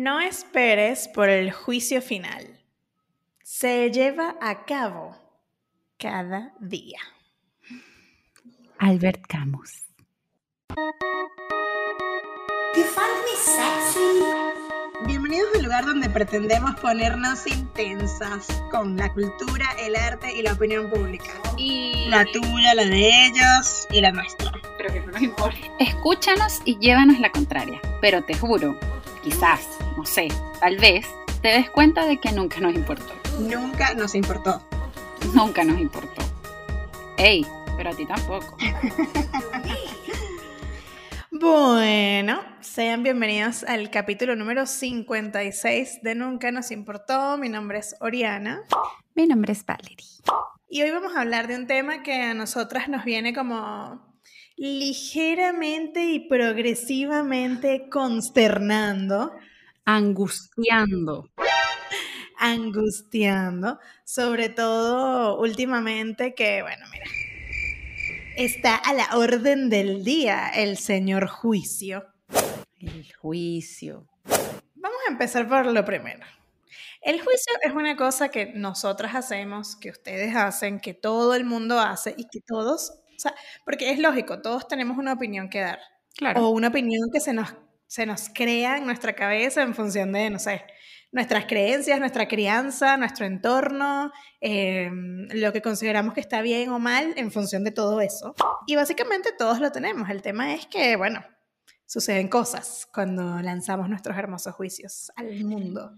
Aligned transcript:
No 0.00 0.20
esperes 0.20 1.08
por 1.08 1.28
el 1.28 1.50
juicio 1.50 2.00
final. 2.00 2.60
Se 3.42 3.90
lleva 3.90 4.36
a 4.40 4.64
cabo 4.64 5.16
cada 5.98 6.54
día. 6.60 7.00
Albert 8.78 9.26
Camus. 9.26 9.72
Bienvenidos 15.04 15.48
al 15.56 15.62
lugar 15.64 15.84
donde 15.84 16.08
pretendemos 16.08 16.78
ponernos 16.78 17.44
intensas 17.48 18.46
con 18.70 18.96
la 18.96 19.12
cultura, 19.12 19.66
el 19.80 19.96
arte 19.96 20.32
y 20.32 20.42
la 20.42 20.52
opinión 20.52 20.90
pública. 20.90 21.32
Y 21.56 22.06
La 22.08 22.24
tuya, 22.24 22.74
la 22.76 22.84
de 22.84 23.26
ellos 23.26 23.88
y 23.90 24.00
la 24.00 24.12
nuestra. 24.12 24.52
pero 24.76 24.92
que 24.94 25.00
no 25.00 25.10
nos 25.10 25.22
importa. 25.22 25.58
Escúchanos 25.80 26.62
y 26.64 26.78
llévanos 26.78 27.18
la 27.18 27.32
contraria. 27.32 27.80
Pero 28.00 28.22
te 28.22 28.34
juro, 28.34 28.78
quizás, 29.28 29.68
no 29.94 30.06
sé, 30.06 30.28
tal 30.58 30.78
vez, 30.78 31.06
te 31.42 31.48
des 31.48 31.68
cuenta 31.68 32.06
de 32.06 32.16
que 32.18 32.32
nunca 32.32 32.60
nos 32.60 32.74
importó. 32.74 33.12
Nunca 33.38 33.92
nos 33.92 34.14
importó. 34.14 34.66
Nunca 35.34 35.64
nos 35.64 35.78
importó. 35.78 36.22
Ey, 37.18 37.44
pero 37.76 37.90
a 37.90 37.92
ti 37.94 38.06
tampoco. 38.06 38.56
Bueno, 41.30 42.40
sean 42.60 43.02
bienvenidos 43.02 43.62
al 43.64 43.90
capítulo 43.90 44.34
número 44.34 44.66
56 44.66 46.00
de 46.02 46.14
Nunca 46.14 46.50
nos 46.50 46.70
importó. 46.72 47.36
Mi 47.36 47.50
nombre 47.50 47.78
es 47.78 47.94
Oriana. 48.00 48.62
Mi 49.14 49.26
nombre 49.26 49.52
es 49.52 49.64
Valerie. 49.64 50.06
Y 50.68 50.82
hoy 50.82 50.90
vamos 50.90 51.14
a 51.14 51.20
hablar 51.20 51.46
de 51.46 51.54
un 51.54 51.66
tema 51.66 52.02
que 52.02 52.22
a 52.22 52.34
nosotras 52.34 52.88
nos 52.88 53.04
viene 53.04 53.34
como 53.34 54.07
ligeramente 54.58 56.04
y 56.04 56.20
progresivamente 56.28 57.88
consternando, 57.88 59.32
Angustiando. 59.84 61.30
angustiando, 62.38 63.78
sobre 64.04 64.48
todo 64.48 65.40
últimamente 65.40 66.34
que, 66.34 66.62
bueno, 66.62 66.84
mira, 66.92 67.06
está 68.36 68.76
a 68.76 68.92
la 68.92 69.16
orden 69.16 69.70
del 69.70 70.04
día 70.04 70.48
el 70.50 70.76
señor 70.76 71.26
juicio. 71.26 72.06
El 72.78 73.12
juicio. 73.14 74.06
Vamos 74.74 74.98
a 75.08 75.12
empezar 75.12 75.48
por 75.48 75.66
lo 75.66 75.84
primero. 75.84 76.24
El 77.00 77.20
juicio 77.22 77.54
es 77.62 77.72
una 77.72 77.96
cosa 77.96 78.28
que 78.28 78.52
nosotras 78.54 79.14
hacemos, 79.14 79.76
que 79.76 79.90
ustedes 79.90 80.36
hacen, 80.36 80.80
que 80.80 80.94
todo 80.94 81.34
el 81.34 81.44
mundo 81.44 81.80
hace 81.80 82.14
y 82.16 82.28
que 82.28 82.40
todos, 82.40 82.92
o 83.18 83.20
sea, 83.20 83.34
porque 83.64 83.90
es 83.90 83.98
lógico, 83.98 84.40
todos 84.40 84.68
tenemos 84.68 84.96
una 84.96 85.12
opinión 85.12 85.50
que 85.50 85.60
dar 85.60 85.80
Claro. 86.16 86.46
o 86.46 86.50
una 86.50 86.68
opinión 86.68 87.10
que 87.12 87.20
se 87.20 87.32
nos, 87.32 87.54
se 87.86 88.06
nos 88.06 88.28
crea 88.32 88.78
en 88.78 88.86
nuestra 88.86 89.14
cabeza 89.14 89.62
en 89.62 89.74
función 89.74 90.12
de, 90.12 90.30
no 90.30 90.38
sé, 90.38 90.64
nuestras 91.10 91.46
creencias, 91.46 91.98
nuestra 91.98 92.28
crianza, 92.28 92.96
nuestro 92.96 93.26
entorno, 93.26 94.12
eh, 94.40 94.88
lo 94.92 95.52
que 95.52 95.62
consideramos 95.62 96.14
que 96.14 96.20
está 96.20 96.42
bien 96.42 96.70
o 96.70 96.78
mal 96.78 97.14
en 97.16 97.32
función 97.32 97.64
de 97.64 97.70
todo 97.72 98.00
eso. 98.00 98.34
Y 98.66 98.76
básicamente 98.76 99.30
todos 99.36 99.58
lo 99.58 99.72
tenemos. 99.72 100.10
El 100.10 100.22
tema 100.22 100.54
es 100.54 100.66
que, 100.66 100.96
bueno, 100.96 101.24
suceden 101.86 102.28
cosas 102.28 102.86
cuando 102.92 103.40
lanzamos 103.40 103.88
nuestros 103.88 104.16
hermosos 104.16 104.54
juicios 104.54 105.10
al 105.16 105.44
mundo. 105.44 105.92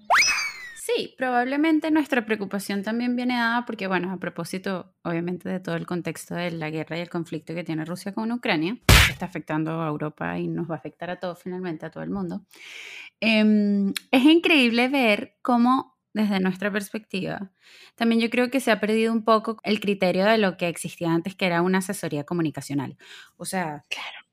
Sí, 0.83 1.15
probablemente 1.19 1.91
nuestra 1.91 2.25
preocupación 2.25 2.83
también 2.83 3.15
viene 3.15 3.35
dada 3.35 3.67
porque, 3.67 3.87
bueno, 3.87 4.11
a 4.13 4.17
propósito, 4.17 4.95
obviamente, 5.03 5.47
de 5.47 5.61
todo 5.61 5.75
el 5.77 5.87
contexto 5.87 6.35
de 6.35 6.51
la 6.53 6.71
guerra 6.71 6.97
y 6.97 7.03
el 7.03 7.11
conflicto 7.11 7.55
que 7.55 7.65
tiene 7.65 7.85
Rusia 7.85 8.15
con 8.15 8.33
Ucrania, 8.33 8.79
que 9.07 9.13
está 9.13 9.27
afectando 9.27 9.83
a 9.83 9.89
Europa 9.89 10.39
y 10.39 10.49
nos 10.49 10.71
va 10.71 10.77
a 10.77 10.79
afectar 10.79 11.11
a 11.11 11.21
todos 11.21 11.39
finalmente, 11.43 11.85
a 11.85 11.91
todo 11.91 12.03
el 12.03 12.09
mundo, 12.09 12.47
em, 13.21 13.93
es 14.13 14.25
increíble 14.25 14.89
ver 14.89 15.37
cómo, 15.43 15.99
desde 16.15 16.41
nuestra 16.41 16.73
perspectiva, 16.73 17.53
también 17.97 18.21
yo 18.23 18.31
creo 18.31 18.51
que 18.51 18.61
se 18.61 18.71
ha 18.73 18.81
perdido 18.81 19.13
un 19.13 19.25
poco 19.25 19.59
el 19.65 19.81
criterio 19.81 20.25
de 20.27 20.39
lo 20.39 20.57
que 20.57 20.69
existía 20.69 21.13
antes, 21.13 21.37
que 21.37 21.47
era 21.47 21.63
una 21.63 21.79
asesoría 21.79 22.25
comunicacional. 22.25 22.97
O 23.37 23.45
sea, 23.45 23.85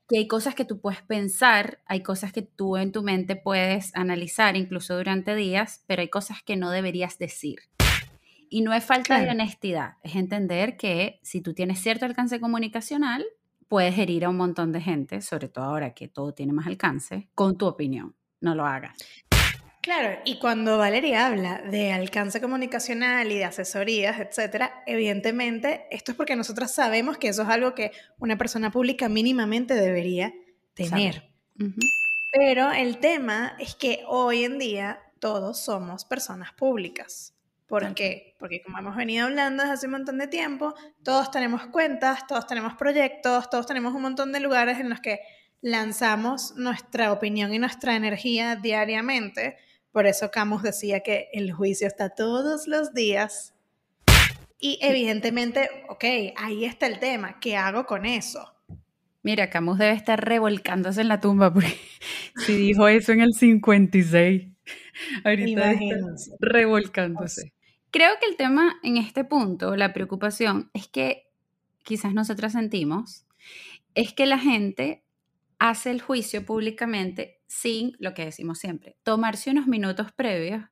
que 0.07 0.19
hay 0.19 0.27
cosas 0.27 0.55
que 0.55 0.65
tú 0.65 0.79
puedes 0.79 1.01
pensar, 1.01 1.79
hay 1.85 2.01
cosas 2.01 2.31
que 2.31 2.41
tú 2.41 2.77
en 2.77 2.91
tu 2.91 3.03
mente 3.03 3.35
puedes 3.35 3.93
analizar 3.95 4.55
incluso 4.55 4.95
durante 4.95 5.35
días, 5.35 5.83
pero 5.85 6.01
hay 6.01 6.09
cosas 6.09 6.41
que 6.43 6.55
no 6.55 6.71
deberías 6.71 7.17
decir. 7.17 7.59
Y 8.49 8.61
no 8.61 8.73
es 8.73 8.83
falta 8.85 9.19
de 9.19 9.29
honestidad, 9.29 9.95
es 10.03 10.15
entender 10.15 10.77
que 10.77 11.19
si 11.21 11.41
tú 11.41 11.53
tienes 11.53 11.79
cierto 11.79 12.05
alcance 12.05 12.39
comunicacional, 12.39 13.25
puedes 13.67 13.97
herir 13.97 14.23
a 14.23 14.29
un 14.29 14.37
montón 14.37 14.71
de 14.71 14.79
gente, 14.79 15.21
sobre 15.21 15.49
todo 15.49 15.65
ahora 15.65 15.93
que 15.93 16.07
todo 16.07 16.33
tiene 16.33 16.53
más 16.53 16.67
alcance, 16.67 17.27
con 17.35 17.57
tu 17.57 17.65
opinión. 17.65 18.15
No 18.39 18.55
lo 18.55 18.65
hagas. 18.65 18.95
Claro, 19.87 20.19
y 20.25 20.37
cuando 20.37 20.77
Valeria 20.77 21.27
habla 21.27 21.61
de 21.61 21.93
alcance 21.93 22.41
comunicacional 22.41 23.31
y 23.31 23.37
de 23.37 23.45
asesorías, 23.45 24.19
etcétera, 24.19 24.83
evidentemente 24.85 25.87
esto 25.91 26.11
es 26.11 26.17
porque 26.17 26.35
nosotras 26.35 26.75
sabemos 26.75 27.17
que 27.17 27.29
eso 27.29 27.43
es 27.43 27.47
algo 27.47 27.73
que 27.73 27.93
una 28.19 28.37
persona 28.37 28.69
pública 28.69 29.07
mínimamente 29.07 29.75
debería 29.75 30.33
tener. 30.73 31.29
Pero 32.33 32.73
el 32.73 32.97
tema 32.97 33.55
es 33.59 33.75
que 33.75 34.03
hoy 34.09 34.43
en 34.43 34.59
día 34.59 34.99
todos 35.19 35.57
somos 35.57 36.03
personas 36.03 36.51
públicas. 36.51 37.33
¿Por 37.65 37.93
qué? 37.93 38.35
Porque 38.39 38.61
como 38.61 38.79
hemos 38.79 38.97
venido 38.97 39.27
hablando 39.27 39.63
desde 39.63 39.73
hace 39.73 39.85
un 39.85 39.93
montón 39.93 40.17
de 40.17 40.27
tiempo, 40.27 40.75
todos 41.01 41.31
tenemos 41.31 41.65
cuentas, 41.67 42.27
todos 42.27 42.45
tenemos 42.45 42.73
proyectos, 42.73 43.49
todos 43.49 43.65
tenemos 43.65 43.95
un 43.95 44.01
montón 44.01 44.33
de 44.33 44.41
lugares 44.41 44.81
en 44.81 44.89
los 44.89 44.99
que 44.99 45.21
lanzamos 45.61 46.57
nuestra 46.57 47.13
opinión 47.13 47.53
y 47.53 47.59
nuestra 47.59 47.95
energía 47.95 48.57
diariamente. 48.57 49.57
Por 49.91 50.05
eso 50.05 50.31
Camus 50.31 50.63
decía 50.63 51.01
que 51.01 51.29
el 51.33 51.51
juicio 51.51 51.87
está 51.87 52.09
todos 52.09 52.67
los 52.67 52.93
días. 52.93 53.53
Y 54.59 54.79
evidentemente, 54.81 55.69
ok, 55.89 56.03
ahí 56.35 56.65
está 56.65 56.87
el 56.87 56.99
tema. 56.99 57.39
¿Qué 57.39 57.55
hago 57.57 57.85
con 57.85 58.05
eso? 58.05 58.53
Mira, 59.23 59.49
Camus 59.49 59.77
debe 59.77 59.93
estar 59.93 60.23
revolcándose 60.23 61.01
en 61.01 61.09
la 61.09 61.19
tumba 61.19 61.53
porque 61.53 61.77
si 62.45 62.55
dijo 62.55 62.87
eso 62.87 63.11
en 63.11 63.21
el 63.21 63.33
56, 63.33 64.47
ahorita 65.23 65.73
Imagínense. 65.73 66.31
revolcándose. 66.39 67.53
Creo 67.91 68.13
que 68.19 68.29
el 68.29 68.37
tema 68.37 68.79
en 68.83 68.97
este 68.97 69.23
punto, 69.23 69.75
la 69.75 69.93
preocupación, 69.93 70.69
es 70.73 70.87
que 70.87 71.27
quizás 71.83 72.13
nosotras 72.13 72.53
sentimos, 72.53 73.25
es 73.95 74.13
que 74.13 74.25
la 74.25 74.37
gente 74.37 75.03
hace 75.59 75.91
el 75.91 76.01
juicio 76.01 76.45
públicamente 76.45 77.36
sin 77.47 77.95
lo 77.99 78.13
que 78.13 78.25
decimos 78.25 78.59
siempre, 78.59 78.97
tomarse 79.03 79.49
unos 79.49 79.67
minutos 79.67 80.11
previos 80.11 80.63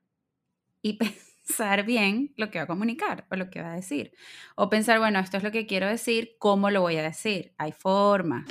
y 0.82 0.98
pensar 1.46 1.84
bien 1.84 2.32
lo 2.36 2.50
que 2.50 2.58
va 2.58 2.64
a 2.64 2.68
comunicar 2.68 3.26
o 3.30 3.36
lo 3.36 3.50
que 3.50 3.62
va 3.62 3.72
a 3.72 3.76
decir. 3.76 4.12
O 4.54 4.68
pensar, 4.68 4.98
bueno, 4.98 5.18
esto 5.18 5.36
es 5.36 5.42
lo 5.42 5.50
que 5.50 5.66
quiero 5.66 5.88
decir, 5.88 6.36
¿cómo 6.38 6.70
lo 6.70 6.82
voy 6.82 6.96
a 6.96 7.02
decir? 7.02 7.54
Hay 7.58 7.72
formas, 7.72 8.44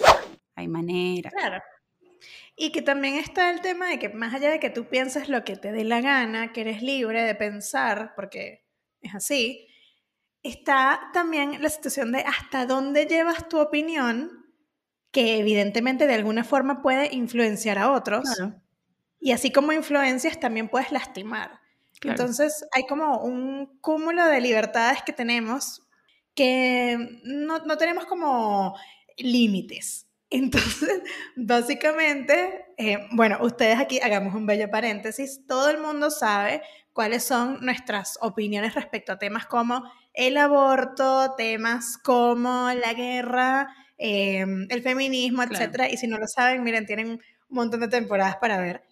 hay 0.56 0.68
maneras. 0.68 1.34
Claro. 1.34 1.62
Y 2.56 2.72
que 2.72 2.82
también 2.82 3.16
está 3.16 3.50
el 3.52 3.62
tema 3.62 3.90
de 3.90 4.00
que 4.00 4.10
más 4.10 4.34
allá 4.34 4.50
de 4.50 4.60
que 4.60 4.70
tú 4.70 4.86
pienses 4.86 5.28
lo 5.28 5.44
que 5.44 5.58
te 5.58 5.74
dé 5.74 5.84
la 5.84 6.00
gana, 6.00 6.54
que 6.54 6.62
eres 6.62 6.82
libre 6.82 7.22
de 7.22 7.36
pensar, 7.36 8.14
porque 8.16 8.66
es 9.02 9.14
así, 9.14 9.68
está 10.42 11.10
también 11.12 11.62
la 11.62 11.70
situación 11.70 12.14
de 12.14 12.20
hasta 12.20 12.66
dónde 12.66 13.08
llevas 13.08 13.50
tu 13.50 13.60
opinión, 13.60 14.45
que 15.16 15.38
evidentemente 15.38 16.08
de 16.08 16.14
alguna 16.14 16.44
forma 16.44 16.82
puede 16.82 17.16
influenciar 17.16 17.80
a 17.80 17.94
otros. 17.94 18.30
Claro. 18.36 18.62
Y 19.18 19.32
así 19.32 19.50
como 19.50 19.72
influencias, 19.72 20.42
también 20.42 20.68
puedes 20.68 20.92
lastimar. 20.92 21.62
Claro. 22.02 22.20
Entonces 22.20 22.66
hay 22.74 22.86
como 22.86 23.20
un 23.20 23.80
cúmulo 23.80 24.26
de 24.26 24.42
libertades 24.42 25.04
que 25.04 25.14
tenemos 25.14 25.84
que 26.34 27.22
no, 27.24 27.60
no 27.60 27.78
tenemos 27.78 28.06
como 28.08 28.76
límites. 29.16 30.06
Entonces, 30.30 31.02
básicamente, 31.38 32.66
eh, 32.78 33.08
bueno, 33.12 33.38
ustedes 33.40 33.80
aquí 33.80 34.02
hagamos 34.02 34.36
un 34.36 34.46
bello 34.46 34.70
paréntesis, 34.70 35.48
todo 35.48 35.70
el 35.70 35.78
mundo 35.78 36.12
sabe 36.12 36.62
cuáles 36.92 37.24
son 37.24 37.64
nuestras 37.64 38.18
opiniones 38.20 38.76
respecto 38.76 39.14
a 39.14 39.18
temas 39.18 39.46
como 39.46 39.90
el 40.14 40.36
aborto, 40.36 41.36
temas 41.38 41.98
como 41.98 42.70
la 42.74 42.92
guerra, 42.94 43.70
eh, 43.98 44.46
el 44.70 44.82
feminismo, 44.82 45.38
Claro. 45.44 45.56
etcétera. 45.56 45.90
Y 45.90 45.98
si 45.98 46.08
no 46.08 46.18
lo 46.18 46.28
saben, 46.28 46.64
miren, 46.64 46.86
tienen 46.86 47.10
un 47.12 47.20
montón 47.50 47.80
de 47.82 47.88
temporadas 47.88 48.38
para 48.38 48.58
ver. 48.60 48.84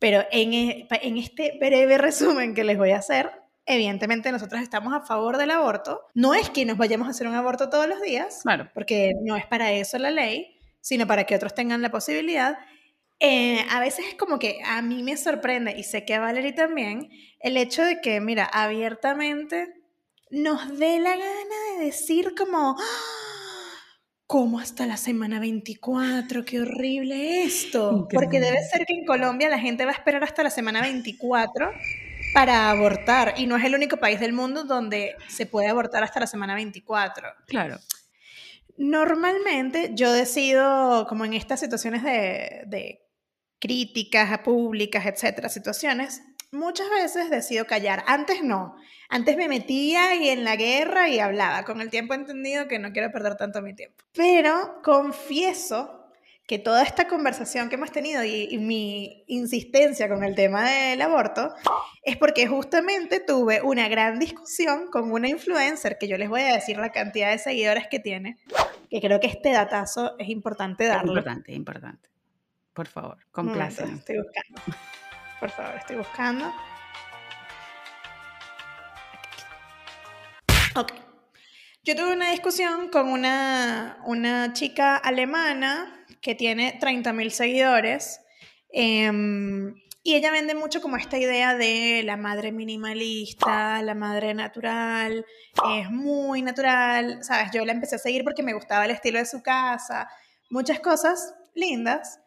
Pero 0.00 0.24
en, 0.30 0.52
e- 0.54 0.88
en 0.90 1.16
este 1.16 1.56
breve 1.60 1.98
resumen 1.98 2.54
que 2.54 2.64
les 2.64 2.76
voy 2.78 2.90
a 2.90 2.98
hacer, 2.98 3.30
evidentemente 3.66 4.32
nosotros 4.32 4.60
estamos 4.60 4.92
a 4.92 5.00
favor 5.00 5.38
del 5.38 5.50
aborto. 5.52 6.00
No 6.14 6.34
es 6.34 6.50
que 6.50 6.64
nos 6.64 6.76
vayamos 6.76 7.06
a 7.06 7.10
hacer 7.12 7.26
un 7.28 7.34
aborto 7.34 7.70
todos 7.70 7.86
los 7.88 8.00
días, 8.02 8.40
Claro. 8.42 8.68
porque 8.74 9.12
no 9.22 9.36
es 9.36 9.46
para 9.46 9.70
eso 9.72 9.98
la 9.98 10.10
ley, 10.10 10.56
sino 10.80 11.06
para 11.06 11.24
que 11.24 11.36
otros 11.36 11.54
tengan 11.54 11.80
la 11.82 11.90
posibilidad. 11.90 12.58
Eh, 13.20 13.64
a 13.70 13.78
veces 13.78 14.04
es 14.08 14.14
como 14.16 14.40
que 14.40 14.58
a 14.64 14.82
mí 14.82 15.04
me 15.04 15.16
sorprende, 15.16 15.76
y 15.78 15.84
sé 15.84 16.04
que 16.04 16.14
a 16.14 16.20
Valerie 16.20 16.52
también, 16.52 17.08
el 17.38 17.56
hecho 17.56 17.84
de 17.84 18.00
que, 18.00 18.20
mira, 18.20 18.44
abiertamente 18.44 19.72
nos 20.30 20.76
dé 20.78 20.98
la 20.98 21.10
gana 21.10 21.56
de 21.78 21.84
decir 21.84 22.34
como, 22.36 22.76
"Ah, 22.76 23.31
¿cómo 24.32 24.60
hasta 24.60 24.86
la 24.86 24.96
semana 24.96 25.40
24? 25.40 26.46
¡Qué 26.46 26.62
horrible 26.62 27.42
esto! 27.42 28.08
Porque 28.10 28.40
debe 28.40 28.64
ser 28.64 28.86
que 28.86 28.94
en 28.94 29.04
Colombia 29.04 29.50
la 29.50 29.58
gente 29.58 29.84
va 29.84 29.90
a 29.90 29.94
esperar 29.94 30.24
hasta 30.24 30.42
la 30.42 30.48
semana 30.48 30.80
24 30.80 31.70
para 32.32 32.70
abortar 32.70 33.34
y 33.36 33.44
no 33.44 33.58
es 33.58 33.64
el 33.66 33.74
único 33.74 33.98
país 33.98 34.20
del 34.20 34.32
mundo 34.32 34.64
donde 34.64 35.16
se 35.28 35.44
puede 35.44 35.68
abortar 35.68 36.02
hasta 36.02 36.20
la 36.20 36.26
semana 36.26 36.54
24. 36.54 37.28
Claro. 37.46 37.78
Normalmente 38.78 39.90
yo 39.92 40.10
decido, 40.10 41.06
como 41.10 41.26
en 41.26 41.34
estas 41.34 41.60
situaciones 41.60 42.02
de, 42.02 42.62
de 42.68 43.06
críticas 43.58 44.38
públicas, 44.38 45.04
etcétera, 45.04 45.50
situaciones, 45.50 46.22
muchas 46.52 46.88
veces 46.88 47.28
decido 47.28 47.66
callar. 47.66 48.02
Antes 48.06 48.42
no. 48.42 48.76
Antes 49.12 49.36
me 49.36 49.46
metía 49.46 50.14
y 50.14 50.30
en 50.30 50.42
la 50.42 50.56
guerra 50.56 51.10
y 51.10 51.18
hablaba. 51.18 51.64
Con 51.64 51.82
el 51.82 51.90
tiempo 51.90 52.14
he 52.14 52.16
entendido 52.16 52.66
que 52.66 52.78
no 52.78 52.92
quiero 52.92 53.12
perder 53.12 53.36
tanto 53.36 53.60
mi 53.60 53.74
tiempo. 53.74 54.02
Pero 54.14 54.80
confieso 54.82 56.06
que 56.46 56.58
toda 56.58 56.82
esta 56.82 57.08
conversación 57.08 57.68
que 57.68 57.74
hemos 57.74 57.92
tenido 57.92 58.24
y, 58.24 58.56
mi 58.56 59.24
insistencia 59.26 60.08
con 60.08 60.24
el 60.24 60.34
tema 60.34 60.66
del 60.66 61.02
aborto 61.02 61.54
es 62.02 62.16
porque 62.16 62.46
justamente 62.46 63.20
tuve 63.20 63.60
una 63.60 63.86
gran 63.88 64.18
discusión 64.18 64.86
con 64.90 65.12
una 65.12 65.28
influencer 65.28 65.98
que 65.98 66.08
yo 66.08 66.16
les 66.16 66.30
voy 66.30 66.40
a 66.40 66.54
decir 66.54 66.78
la 66.78 66.90
cantidad 66.90 67.32
de 67.32 67.38
seguidores 67.38 67.88
que 67.90 68.00
tiene, 68.00 68.38
que 68.88 69.02
creo 69.02 69.20
que 69.20 69.26
este 69.26 69.52
datazo 69.52 70.18
es 70.18 70.30
importante 70.30 70.86
darlo. 70.86 71.12
Importante, 71.12 71.52
importante. 71.52 72.08
Por 72.72 72.86
favor, 72.86 73.18
complace. 73.30 73.84
Estoy 73.84 74.22
buscando. 74.22 74.62
Por 75.38 75.50
favor, 75.50 75.76
estoy 75.76 75.96
buscando. 75.96 76.50
Ok. 80.74 80.92
Yo 81.84 81.94
tuve 81.96 82.12
una 82.12 82.30
discusión 82.30 82.88
con 82.88 83.08
una, 83.08 83.98
una 84.06 84.52
chica 84.54 84.96
alemana 84.96 86.06
que 86.22 86.34
tiene 86.34 86.78
30.000 86.80 87.30
seguidores 87.30 88.20
em, 88.70 89.74
y 90.02 90.14
ella 90.14 90.30
vende 90.30 90.54
mucho 90.54 90.80
como 90.80 90.96
esta 90.96 91.18
idea 91.18 91.56
de 91.56 92.02
la 92.04 92.16
madre 92.16 92.52
minimalista, 92.52 93.82
la 93.82 93.94
madre 93.94 94.32
natural, 94.32 95.26
es 95.76 95.90
muy 95.90 96.40
natural, 96.40 97.22
¿sabes? 97.22 97.50
Yo 97.52 97.64
la 97.64 97.72
empecé 97.72 97.96
a 97.96 97.98
seguir 97.98 98.24
porque 98.24 98.42
me 98.42 98.54
gustaba 98.54 98.84
el 98.86 98.92
estilo 98.92 99.18
de 99.18 99.26
su 99.26 99.42
casa, 99.42 100.08
muchas 100.48 100.80
cosas 100.80 101.34
lindas, 101.54 102.20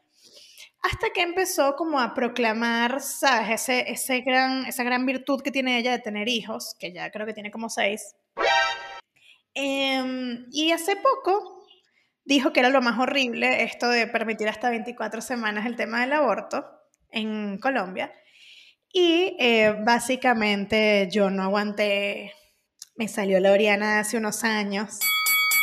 hasta 0.85 1.09
que 1.09 1.21
empezó 1.21 1.75
como 1.75 1.99
a 1.99 2.13
proclamar, 2.13 3.01
¿sabes? 3.01 3.49
Ese, 3.61 3.91
ese 3.91 4.21
gran, 4.21 4.65
esa 4.65 4.83
gran 4.83 5.05
virtud 5.05 5.41
que 5.41 5.51
tiene 5.51 5.79
ella 5.79 5.91
de 5.91 5.99
tener 5.99 6.27
hijos, 6.29 6.75
que 6.79 6.93
ya 6.93 7.09
creo 7.11 7.25
que 7.25 7.33
tiene 7.33 7.49
como 7.49 7.69
seis. 7.69 8.15
Em, 9.55 10.45
y 10.51 10.71
hace 10.71 10.95
poco 10.97 11.65
dijo 12.23 12.53
que 12.53 12.59
era 12.59 12.69
lo 12.69 12.81
más 12.81 12.99
horrible 12.99 13.63
esto 13.63 13.89
de 13.89 14.05
permitir 14.07 14.47
hasta 14.47 14.69
24 14.69 15.21
semanas 15.21 15.65
el 15.65 15.75
tema 15.75 16.01
del 16.01 16.13
aborto 16.13 16.65
en 17.09 17.57
Colombia. 17.57 18.13
Y 18.93 19.35
eh, 19.39 19.75
básicamente 19.83 21.09
yo 21.11 21.29
no 21.31 21.43
aguanté, 21.43 22.33
me 22.95 23.07
salió 23.07 23.39
la 23.39 23.51
Oriana 23.51 23.99
hace 23.99 24.17
unos 24.17 24.43
años 24.43 24.99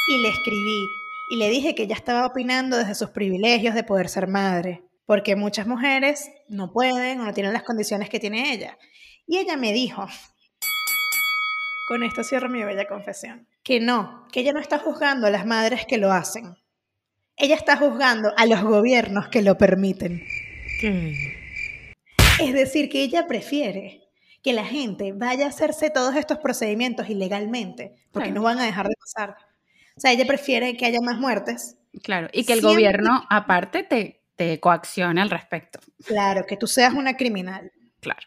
y 0.09 0.19
le 0.21 0.29
escribí 0.29 0.87
y 1.31 1.37
le 1.37 1.49
dije 1.49 1.75
que 1.75 1.85
ella 1.85 1.95
estaba 1.95 2.27
opinando 2.27 2.77
desde 2.77 2.95
sus 2.95 3.11
privilegios 3.11 3.75
de 3.75 3.85
poder 3.85 4.09
ser 4.09 4.27
madre 4.27 4.83
porque 5.07 5.37
muchas 5.37 5.67
mujeres 5.67 6.31
no 6.49 6.73
pueden 6.73 7.21
o 7.21 7.25
no 7.25 7.35
tienen 7.35 7.53
las 7.53 7.63
condiciones 7.63 8.09
que 8.09 8.21
tiene 8.21 8.53
ella. 8.53 8.79
Y 9.27 9.39
ella 9.39 9.57
me 9.57 9.73
dijo, 9.73 10.07
con 11.89 12.03
esto 12.03 12.25
cierro 12.25 12.49
mi 12.49 12.63
bella 12.63 12.87
confesión, 12.87 13.47
que 13.63 13.81
no, 13.81 14.27
que 14.33 14.41
ella 14.41 14.53
no 14.53 14.61
está 14.61 14.79
juzgando 14.79 15.27
a 15.27 15.31
las 15.31 15.47
madres 15.47 15.87
que 15.87 15.99
lo 15.99 16.13
hacen. 16.13 16.57
Ella 17.37 17.55
está 17.55 17.77
juzgando 17.77 18.33
a 18.37 18.47
los 18.47 18.63
gobiernos 18.63 19.29
que 19.29 19.43
lo 19.43 19.57
permiten. 19.57 20.23
Es 22.41 22.53
decir, 22.53 22.89
que 22.89 23.03
ella 23.03 23.27
prefiere 23.27 24.03
que 24.43 24.53
la 24.53 24.65
gente 24.65 25.13
vaya 25.13 25.47
a 25.47 25.49
hacerse 25.49 25.91
todos 25.91 26.17
estos 26.17 26.39
procedimientos 26.39 27.09
ilegalmente, 27.09 27.97
porque 28.11 28.33
no 28.33 28.43
van 28.43 28.59
a 28.59 28.65
dejar 28.65 28.89
de 28.89 28.97
pasar. 28.97 29.37
O 29.97 30.01
sea, 30.01 30.13
ella 30.13 30.27
prefiere 30.27 30.77
que 30.77 30.87
haya 30.87 31.01
más 31.01 31.19
muertes. 31.19 31.77
Claro, 32.03 32.29
y 32.33 32.45
que 32.45 32.55
el 32.55 32.61
gobierno 32.61 33.25
aparte 33.31 33.83
te 33.83 34.22
te 34.43 34.59
coaccione 34.59 35.23
al 35.23 35.31
respecto. 35.31 35.79
Claro, 36.05 36.45
que 36.47 36.57
tú 36.57 36.67
seas 36.67 36.95
una 36.95 37.17
criminal. 37.17 37.71
Claro. 38.01 38.27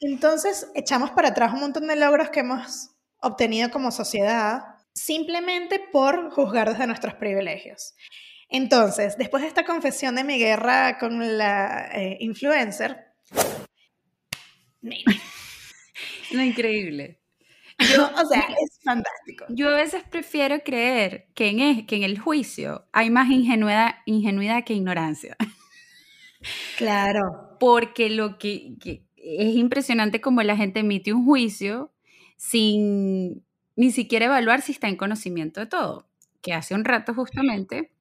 Entonces, 0.00 0.66
echamos 0.74 1.10
para 1.10 1.28
atrás 1.28 1.52
un 1.52 1.60
montón 1.60 1.86
de 1.86 1.96
logros 1.96 2.30
que 2.30 2.40
hemos 2.40 2.92
obtenido 3.20 3.70
como 3.70 3.90
sociedad 3.90 4.62
simplemente 4.94 5.78
por 5.92 6.30
juzgar 6.30 6.70
desde 6.70 6.86
nuestros 6.86 7.14
privilegios. 7.14 7.94
Entonces, 8.48 9.18
después 9.18 9.42
de 9.42 9.48
esta 9.48 9.64
confesión 9.64 10.14
de 10.14 10.24
mi 10.24 10.38
guerra 10.38 10.98
con 10.98 11.36
la 11.36 11.90
eh, 11.92 12.16
influencer, 12.20 13.12
lo 16.30 16.42
increíble. 16.42 17.19
Yo, 17.80 18.10
o 18.22 18.26
sea, 18.26 18.40
es 18.40 18.78
fantástico. 18.82 19.46
Yo 19.48 19.70
a 19.70 19.76
veces 19.76 20.02
prefiero 20.08 20.60
creer 20.64 21.28
que 21.34 21.48
en, 21.48 21.86
que 21.86 21.96
en 21.96 22.02
el 22.02 22.18
juicio 22.18 22.86
hay 22.92 23.10
más 23.10 23.30
ingenuidad, 23.30 23.96
ingenuidad 24.06 24.64
que 24.64 24.74
ignorancia. 24.74 25.36
Claro. 26.76 27.56
Porque 27.58 28.10
lo 28.10 28.38
que, 28.38 28.76
es 29.16 29.56
impresionante 29.56 30.20
como 30.20 30.42
la 30.42 30.56
gente 30.56 30.80
emite 30.80 31.12
un 31.12 31.24
juicio 31.24 31.92
sin 32.36 33.44
ni 33.76 33.90
siquiera 33.90 34.26
evaluar 34.26 34.62
si 34.62 34.72
está 34.72 34.88
en 34.88 34.96
conocimiento 34.96 35.60
de 35.60 35.66
todo. 35.66 36.08
Que 36.40 36.54
hace 36.54 36.74
un 36.74 36.84
rato 36.84 37.14
justamente, 37.14 37.92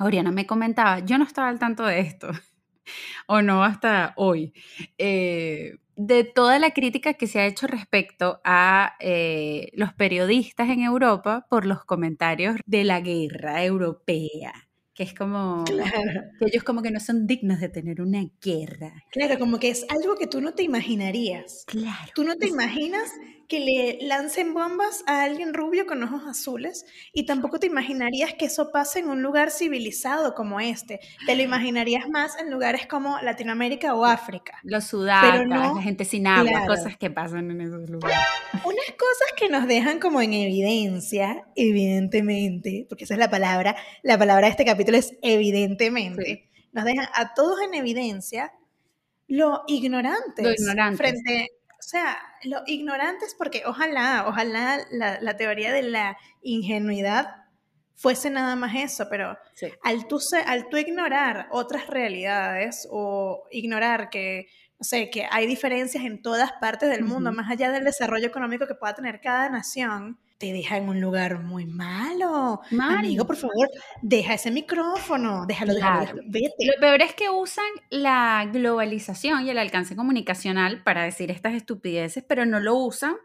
Oriana 0.00 0.32
me 0.32 0.46
comentaba, 0.46 0.98
yo 1.00 1.18
no 1.18 1.24
estaba 1.24 1.48
al 1.48 1.60
tanto 1.60 1.84
de 1.84 2.00
esto, 2.00 2.28
o 3.26 3.42
no 3.42 3.62
hasta 3.62 4.14
hoy. 4.16 4.52
Eh, 4.96 5.78
de 5.98 6.22
toda 6.22 6.60
la 6.60 6.70
crítica 6.70 7.14
que 7.14 7.26
se 7.26 7.40
ha 7.40 7.46
hecho 7.46 7.66
respecto 7.66 8.40
a 8.44 8.94
eh, 9.00 9.70
los 9.74 9.92
periodistas 9.94 10.70
en 10.70 10.82
Europa 10.82 11.44
por 11.50 11.66
los 11.66 11.84
comentarios 11.84 12.56
de 12.66 12.84
la 12.84 13.00
guerra 13.00 13.64
europea 13.64 14.67
que 14.98 15.04
es 15.04 15.14
como 15.14 15.62
claro. 15.62 16.22
que 16.40 16.46
ellos 16.46 16.64
como 16.64 16.82
que 16.82 16.90
no 16.90 16.98
son 16.98 17.28
dignos 17.28 17.60
de 17.60 17.68
tener 17.68 18.00
una 18.00 18.28
guerra. 18.42 19.04
Claro, 19.12 19.38
como 19.38 19.60
que 19.60 19.68
es 19.68 19.86
algo 19.90 20.16
que 20.16 20.26
tú 20.26 20.40
no 20.40 20.54
te 20.54 20.64
imaginarías. 20.64 21.62
Claro. 21.68 22.10
Tú 22.16 22.24
no 22.24 22.34
te 22.34 22.48
imaginas 22.48 23.08
que 23.48 23.60
le 23.60 23.98
lancen 24.06 24.52
bombas 24.52 25.02
a 25.06 25.22
alguien 25.22 25.54
rubio 25.54 25.86
con 25.86 26.02
ojos 26.02 26.22
azules 26.28 26.84
y 27.14 27.24
tampoco 27.24 27.58
te 27.58 27.66
imaginarías 27.66 28.34
que 28.34 28.44
eso 28.44 28.70
pase 28.70 28.98
en 28.98 29.08
un 29.08 29.22
lugar 29.22 29.50
civilizado 29.50 30.34
como 30.34 30.60
este. 30.60 31.00
Te 31.26 31.34
lo 31.34 31.42
imaginarías 31.42 32.08
más 32.10 32.38
en 32.38 32.50
lugares 32.50 32.86
como 32.86 33.18
Latinoamérica 33.20 33.94
o 33.94 34.04
África. 34.04 34.58
Los 34.64 34.84
sudatas, 34.84 35.46
la 35.46 35.80
gente 35.80 36.04
sin 36.04 36.26
agua, 36.26 36.66
cosas 36.66 36.98
que 36.98 37.10
pasan 37.10 37.50
en 37.50 37.62
esos 37.62 37.88
lugares. 37.88 38.18
Unas 38.52 38.90
cosas 38.98 39.32
que 39.36 39.48
nos 39.48 39.66
dejan 39.66 39.98
como 39.98 40.20
en 40.20 40.34
evidencia, 40.34 41.46
evidentemente, 41.56 42.84
porque 42.88 43.04
esa 43.04 43.14
es 43.14 43.20
la 43.20 43.30
palabra, 43.30 43.76
la 44.02 44.18
palabra 44.18 44.46
de 44.46 44.50
este 44.50 44.64
capítulo 44.66 44.87
es 44.96 45.12
evidentemente, 45.22 46.48
nos 46.72 46.84
dejan 46.84 47.08
a 47.14 47.34
todos 47.34 47.60
en 47.60 47.74
evidencia 47.74 48.52
lo 49.26 49.64
ignorantes, 49.66 50.42
lo 50.44 50.52
ignorantes. 50.52 50.96
frente 50.98 51.48
o 51.78 51.82
sea, 51.82 52.18
lo 52.42 52.62
ignorantes, 52.66 53.34
porque 53.38 53.62
ojalá, 53.64 54.24
ojalá 54.26 54.80
la, 54.90 55.36
teoría 55.36 55.72
de 55.72 55.82
la 55.82 56.18
ingenuidad 56.42 57.44
fuese 57.94 58.30
nada 58.30 58.56
más 58.56 58.74
eso, 58.74 59.06
pero 59.08 59.38
al, 59.84 60.08
tú, 60.08 60.18
al 60.46 60.68
tú 60.68 60.76
ignorar 60.76 61.46
otras 61.50 61.86
realidades 61.86 62.88
o 62.90 63.44
ignorar 63.52 64.10
que, 64.10 64.48
no 64.78 64.84
sé, 64.84 65.08
que 65.08 65.28
hay 65.30 65.46
diferencias 65.46 66.04
en 66.04 66.20
todas 66.20 66.52
partes 66.60 66.90
del 66.90 67.04
mundo, 67.04 67.32
más 67.32 67.48
allá 67.48 67.70
del 67.70 67.84
desarrollo 67.84 68.26
económico 68.26 68.66
que 68.66 68.74
pueda 68.74 68.94
tener 68.94 69.20
cada 69.20 69.48
nación, 69.48 70.18
te 70.38 70.52
deja 70.52 70.76
en 70.76 70.88
un 70.88 71.00
lugar 71.00 71.42
muy 71.42 71.66
malo. 71.66 72.60
Amigo, 72.80 73.26
por 73.26 73.36
favor, 73.36 73.68
deja 74.02 74.34
ese 74.34 74.52
micrófono, 74.52 75.44
déjalo, 75.46 75.74
déjalo, 75.74 76.22
vete. 76.26 76.64
Lo 76.64 76.80
peor 76.80 77.02
es 77.02 77.14
que 77.14 77.28
usan 77.28 77.66
la 77.90 78.48
globalización 78.52 79.44
y 79.44 79.50
el 79.50 79.58
alcance 79.58 79.96
comunicacional 79.96 80.84
para 80.84 81.02
decir 81.02 81.32
estas 81.32 81.54
estupideces, 81.54 82.24
pero 82.26 82.46
no 82.46 82.60
lo 82.60 82.76
usan 82.76 83.16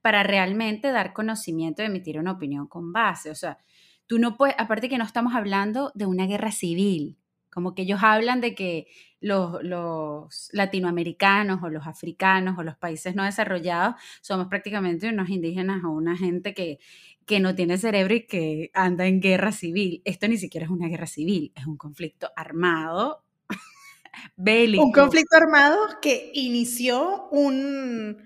para 0.00 0.22
realmente 0.22 0.92
dar 0.92 1.12
conocimiento 1.12 1.82
y 1.82 1.86
emitir 1.86 2.18
una 2.18 2.32
opinión 2.32 2.68
con 2.68 2.92
base. 2.92 3.30
O 3.30 3.34
sea, 3.34 3.58
tú 4.06 4.18
no 4.18 4.36
puedes, 4.36 4.54
aparte 4.56 4.88
que 4.88 4.96
no 4.96 5.04
estamos 5.04 5.34
hablando 5.34 5.90
de 5.94 6.06
una 6.06 6.26
guerra 6.26 6.52
civil, 6.52 7.18
como 7.50 7.74
que 7.74 7.82
ellos 7.82 8.00
hablan 8.02 8.40
de 8.40 8.54
que 8.54 8.86
los, 9.20 10.50
latinoamericanos 10.52 11.62
o 11.62 11.68
los 11.68 11.86
africanos 11.86 12.58
o 12.58 12.62
los 12.62 12.76
países 12.76 13.14
no 13.14 13.24
desarrollados 13.24 13.96
somos 14.22 14.46
prácticamente 14.48 15.08
unos 15.08 15.28
indígenas 15.28 15.84
o 15.84 15.90
una 15.90 16.16
gente 16.16 16.54
que, 16.54 16.78
que 17.26 17.40
no 17.40 17.54
tiene 17.54 17.78
cerebro 17.78 18.14
y 18.14 18.26
que 18.26 18.70
anda 18.74 19.06
en 19.06 19.20
guerra 19.20 19.52
civil. 19.52 20.02
Esto 20.04 20.28
ni 20.28 20.36
siquiera 20.36 20.64
es 20.66 20.70
una 20.70 20.88
guerra 20.88 21.06
civil, 21.06 21.52
es 21.54 21.66
un 21.66 21.76
conflicto 21.76 22.30
armado, 22.34 23.24
bélico. 24.36 24.84
Un 24.84 24.92
conflicto 24.92 25.36
armado 25.36 25.76
que 26.00 26.30
inició 26.34 27.28
un 27.30 28.16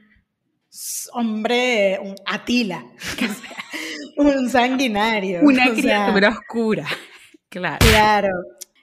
hombre, 1.13 1.99
un 2.03 2.15
Atila, 2.27 2.85
un 4.17 4.49
sanguinario. 4.51 5.41
Una 5.43 5.73
criatura 5.73 6.31
oscura, 6.31 6.87
claro. 7.49 7.79
Claro. 7.81 8.29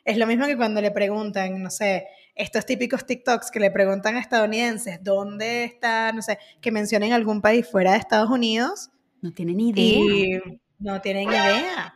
Es 0.04 0.18
lo 0.18 0.26
mismo 0.28 0.46
que 0.48 0.58
cuando 0.58 0.82
le 0.82 0.92
preguntan, 0.92 1.62
no 1.62 1.70
sé, 1.70 2.08
estos 2.36 2.66
típicos 2.66 3.06
TikToks 3.06 3.52
que 3.52 3.60
le 3.60 3.72
preguntan 3.72 4.16
a 4.16 4.20
estadounidenses 4.20 5.04
dónde 5.04 5.64
está, 5.64 6.12
no 6.12 6.22
sé, 6.22 6.40
que 6.60 6.72
mencionen 6.72 7.14
algún 7.14 7.42
país 7.42 7.70
fuera 7.70 7.92
de 7.92 7.98
Estados 7.98 8.30
Unidos. 8.30 8.90
No 9.22 9.32
tienen 9.32 9.60
idea. 9.60 10.42
no 10.80 11.02
tienen 11.02 11.30
idea. 11.30 11.94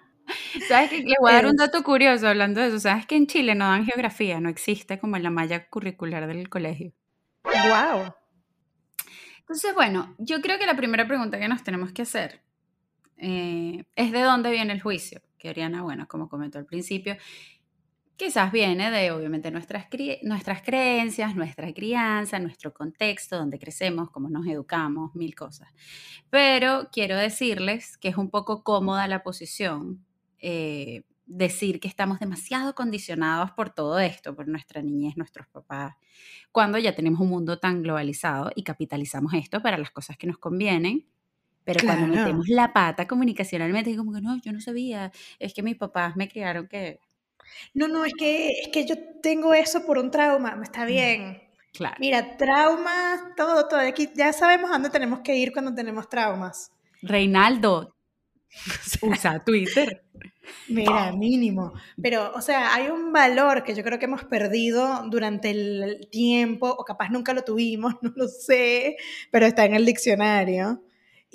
¿Sabes 0.68 0.90
que 0.90 0.98
Les 1.04 1.16
voy 1.20 1.32
a 1.32 1.36
dar 1.36 1.48
un 1.48 1.56
dato 1.56 1.84
curioso 1.84 2.28
hablando 2.28 2.62
de 2.62 2.68
eso. 2.68 2.80
¿Sabes 2.80 3.06
que 3.06 3.16
en 3.16 3.28
Chile 3.28 3.56
no 3.56 3.66
dan 3.66 3.86
geografía? 3.86 4.40
No 4.40 4.50
existe 4.50 5.00
como 5.00 5.18
en 5.18 5.24
la 5.24 5.30
malla 5.30 5.68
curricular 5.68 6.28
del 6.28 6.50
colegio. 6.50 6.94
¡Wow! 7.44 8.14
Entonces, 9.40 9.74
bueno, 9.76 10.16
yo 10.18 10.42
creo 10.42 10.58
que 10.58 10.66
la 10.66 10.76
primera 10.76 11.08
pregunta 11.08 11.40
que 11.40 11.48
nos 11.48 11.64
tenemos 11.64 11.92
que 11.92 12.02
hacer 12.02 12.42
eh, 13.18 13.86
es 13.96 14.12
de 14.12 14.22
dónde 14.22 14.52
viene 14.52 14.74
el 14.74 14.82
juicio. 14.82 15.22
Que 15.38 15.50
Oriana, 15.50 15.84
bueno, 15.84 16.08
como 16.08 16.28
comentó 16.28 16.58
al 16.58 16.66
principio, 16.66 17.16
quizás 18.18 18.52
viene 18.52 18.92
de 18.92 19.12
obviamente 19.12 19.52
nuestras, 19.52 19.88
nuestras 20.24 20.62
creencias, 20.62 21.36
nuestra 21.36 21.74
crianza, 21.74 22.40
nuestro 22.40 22.74
contexto, 22.74 23.38
donde 23.38 23.60
crecemos, 23.60 24.10
cómo 24.12 24.30
nos 24.30 24.46
educamos, 24.48 25.14
mil 25.16 25.36
cosas. 25.36 25.70
Pero 26.30 26.90
quiero 26.92 27.18
decirles 27.18 27.98
que 27.98 28.10
es 28.10 28.18
un 28.18 28.30
poco 28.30 28.64
cómoda 28.64 29.08
la 29.08 29.24
posición. 29.24 30.06
Eh, 30.40 31.04
decir 31.26 31.80
que 31.80 31.88
estamos 31.88 32.20
demasiado 32.20 32.76
condicionados 32.76 33.52
por 33.52 33.72
todo 33.72 34.00
esto, 34.00 34.36
por 34.36 34.48
nuestra 34.48 34.82
niñez, 34.82 35.18
nuestros 35.18 35.48
papás, 35.48 35.96
cuando 36.52 36.78
ya 36.78 36.96
tenemos 36.96 37.20
un 37.20 37.30
mundo 37.30 37.60
tan 37.60 37.82
globalizado 37.82 38.52
y 38.56 38.64
capitalizamos 38.64 39.34
esto 39.34 39.62
para 39.62 39.78
las 39.78 39.92
cosas 39.92 40.18
que 40.18 40.28
nos 40.28 40.38
convienen, 40.38 41.06
pero 41.64 41.84
cuando 41.84 42.08
metemos 42.08 42.48
la 42.48 42.74
pata 42.74 43.08
comunicacionalmente, 43.08 43.96
como 43.98 44.14
que 44.14 44.22
no, 44.22 44.40
yo 44.40 44.54
no 44.54 44.62
sabía, 44.62 45.12
es 45.40 45.54
que 45.54 45.64
mis 45.64 45.76
papás 45.76 46.16
me 46.16 46.30
criaron 46.30 46.68
que... 46.68 47.00
No, 47.74 47.88
no, 47.88 48.06
es 48.06 48.14
que, 48.18 48.52
es 48.62 48.68
que 48.70 48.86
yo 48.86 48.96
tengo 49.22 49.54
eso 49.54 49.86
por 49.86 49.98
un 49.98 50.12
trauma, 50.12 50.60
está 50.64 50.86
bien. 50.86 51.42
Claro. 51.74 51.96
Mira, 52.00 52.38
traumas, 52.38 53.22
todo, 53.36 53.68
todo. 53.68 53.80
Aquí 53.80 54.10
ya 54.16 54.32
sabemos 54.32 54.70
a 54.70 54.74
dónde 54.74 54.90
tenemos 54.90 55.20
que 55.20 55.36
ir 55.36 55.52
cuando 55.52 55.74
tenemos 55.74 56.08
traumas. 56.08 56.72
Reinaldo, 57.02 57.96
usa 59.02 59.44
Twitter. 59.44 60.04
Mira, 60.68 61.12
mínimo. 61.12 61.74
Pero, 62.02 62.32
o 62.34 62.42
sea, 62.42 62.74
hay 62.74 62.88
un 62.88 63.12
valor 63.12 63.64
que 63.64 63.76
yo 63.76 63.84
creo 63.84 64.00
que 64.00 64.06
hemos 64.06 64.24
perdido 64.24 65.04
durante 65.10 65.52
el 65.52 66.08
tiempo, 66.12 66.70
o 66.70 66.84
capaz 66.86 67.10
nunca 67.10 67.34
lo 67.34 67.44
tuvimos, 67.44 67.96
no 68.02 68.14
lo 68.16 68.28
sé, 68.28 68.96
pero 69.32 69.46
está 69.46 69.66
en 69.66 69.76
el 69.76 69.86
diccionario. 69.86 70.82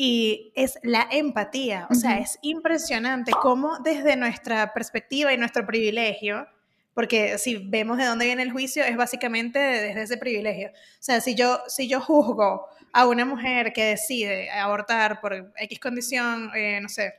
Y 0.03 0.51
es 0.55 0.79
la 0.83 1.07
empatía. 1.11 1.87
O 1.91 1.95
sea, 1.95 2.21
es 2.21 2.39
impresionante 2.41 3.33
cómo 3.33 3.81
desde 3.81 4.17
nuestra 4.17 4.73
perspectiva 4.73 5.31
y 5.31 5.37
nuestro 5.37 5.67
privilegio, 5.67 6.47
porque 6.95 7.37
si 7.37 7.59
vemos 7.59 7.99
de 7.99 8.07
dónde 8.07 8.25
viene 8.25 8.43
el 8.43 8.51
juicio, 8.51 8.83
es 8.83 8.97
básicamente 8.97 9.59
desde 9.59 10.01
ese 10.01 10.17
privilegio. 10.17 10.71
O 10.71 11.03
sea, 11.03 11.21
si 11.21 11.35
yo, 11.35 11.61
si 11.67 11.87
yo 11.87 12.01
juzgo 12.01 12.67
a 12.95 13.07
una 13.07 13.27
mujer 13.27 13.75
que 13.75 13.85
decide 13.85 14.51
abortar 14.51 15.21
por 15.21 15.53
X 15.59 15.79
condición, 15.79 16.51
eh, 16.57 16.81
no 16.81 16.89
sé, 16.89 17.13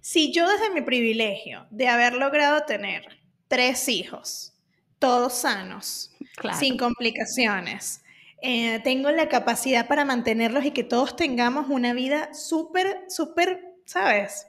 si 0.00 0.32
yo 0.32 0.50
desde 0.50 0.70
mi 0.70 0.80
privilegio 0.80 1.68
de 1.70 1.86
haber 1.86 2.14
logrado 2.14 2.64
tener 2.64 3.06
tres 3.46 3.88
hijos, 3.88 4.52
todos 4.98 5.34
sanos, 5.34 6.10
sin 6.58 6.76
complicaciones, 6.76 8.02
eh, 8.42 8.80
tengo 8.82 9.10
la 9.10 9.28
capacidad 9.28 9.86
para 9.86 10.04
mantenerlos 10.04 10.64
y 10.64 10.72
que 10.72 10.82
todos 10.84 11.14
tengamos 11.14 11.68
una 11.68 11.94
vida 11.94 12.34
súper, 12.34 13.04
súper, 13.08 13.60
¿sabes? 13.86 14.48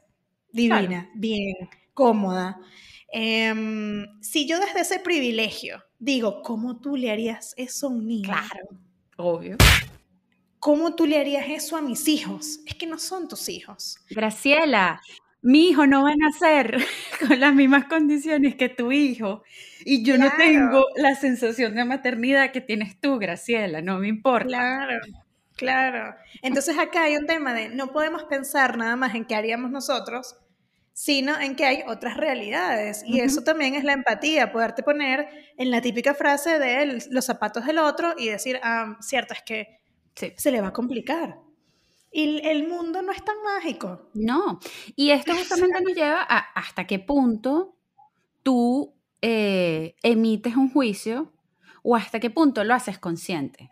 Divina, 0.51 1.09
bien, 1.13 1.55
cómoda. 1.93 2.59
Em, 3.11 4.05
si 4.21 4.47
yo 4.47 4.59
desde 4.59 4.81
ese 4.81 4.99
privilegio 4.99 5.83
digo, 5.99 6.41
¿cómo 6.41 6.79
tú 6.79 6.95
le 6.95 7.11
harías 7.11 7.53
eso 7.55 7.87
a 7.87 7.89
un 7.91 8.07
niño? 8.07 8.29
Claro, 8.29 8.67
obvio. 9.17 9.57
¿Cómo 10.57 10.95
tú 10.95 11.05
le 11.05 11.19
harías 11.19 11.45
eso 11.47 11.77
a 11.77 11.81
mis 11.81 12.07
hijos? 12.07 12.61
Es 12.65 12.73
que 12.75 12.87
no 12.87 12.97
son 12.97 13.27
tus 13.27 13.47
hijos. 13.49 13.97
Graciela, 14.09 15.01
mi 15.43 15.69
hijo 15.69 15.85
no 15.85 16.03
va 16.03 16.11
a 16.11 16.15
nacer 16.15 16.77
con 17.27 17.39
las 17.39 17.53
mismas 17.53 17.85
condiciones 17.85 18.55
que 18.55 18.69
tu 18.69 18.91
hijo 18.91 19.43
y 19.85 20.03
yo 20.03 20.17
no 20.17 20.31
tengo 20.37 20.85
la 20.95 21.15
sensación 21.15 21.75
de 21.75 21.85
maternidad 21.85 22.51
que 22.51 22.61
tienes 22.61 22.99
tú, 22.99 23.19
Graciela, 23.19 23.81
no 23.81 23.99
me 23.99 24.07
importa. 24.07 24.47
Claro, 24.47 24.99
claro. 25.57 26.15
Entonces 26.41 26.79
acá 26.79 27.03
hay 27.03 27.17
un 27.17 27.27
tema 27.27 27.53
de 27.53 27.69
no 27.69 27.91
podemos 27.91 28.23
pensar 28.23 28.77
nada 28.77 28.95
más 28.95 29.13
en 29.15 29.25
qué 29.25 29.35
haríamos 29.35 29.69
nosotros, 29.69 30.37
sino 30.93 31.37
en 31.37 31.57
que 31.57 31.65
hay 31.65 31.83
otras 31.87 32.15
realidades. 32.15 33.03
Y 33.05 33.19
eso 33.19 33.43
también 33.43 33.75
es 33.75 33.83
la 33.83 33.93
empatía, 33.93 34.53
poderte 34.53 34.81
poner 34.81 35.27
en 35.57 35.71
la 35.71 35.81
típica 35.81 36.13
frase 36.13 36.57
de 36.57 37.03
los 37.09 37.25
zapatos 37.25 37.65
del 37.65 37.79
otro 37.79 38.13
y 38.17 38.29
decir, 38.29 38.61
ah, 38.63 38.97
cierto, 39.01 39.33
es 39.33 39.41
que 39.41 39.81
se 40.37 40.51
le 40.51 40.61
va 40.61 40.69
a 40.69 40.73
complicar. 40.73 41.35
Y 42.13 42.39
el 42.45 42.67
mundo 42.67 43.01
no 43.01 43.11
es 43.11 43.25
tan 43.25 43.35
mágico. 43.43 44.09
No. 44.13 44.59
Y 44.95 45.09
esto 45.09 45.33
justamente 45.35 45.81
nos 45.81 45.95
lleva 45.95 46.21
a 46.21 46.37
hasta 46.37 46.85
qué 46.85 46.99
punto 46.99 47.75
tú 48.43 48.93
eh, 49.21 49.95
emites 50.03 50.55
un 50.55 50.69
juicio 50.69 51.31
o 51.81 51.95
hasta 51.95 52.19
qué 52.19 52.29
punto 52.29 52.63
lo 52.63 52.73
haces 52.73 52.99
consciente. 52.99 53.71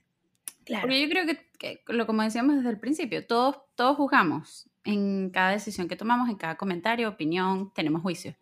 Claro. 0.66 0.84
Porque 0.84 1.02
yo 1.02 1.10
creo 1.10 1.26
que, 1.60 1.84
lo 1.88 2.08
como 2.08 2.24
decíamos 2.24 2.56
desde 2.56 2.70
el 2.70 2.80
principio, 2.80 3.26
todos, 3.26 3.58
todos 3.76 3.98
juzgamos 3.98 4.70
en 4.84 5.30
cada 5.30 5.52
decisión 5.52 5.88
que 5.88 5.96
tomamos, 5.96 6.30
en 6.30 6.36
cada 6.36 6.56
comentario, 6.56 7.10
opinión, 7.10 7.72
tenemos 7.74 8.02
juicio. 8.02 8.36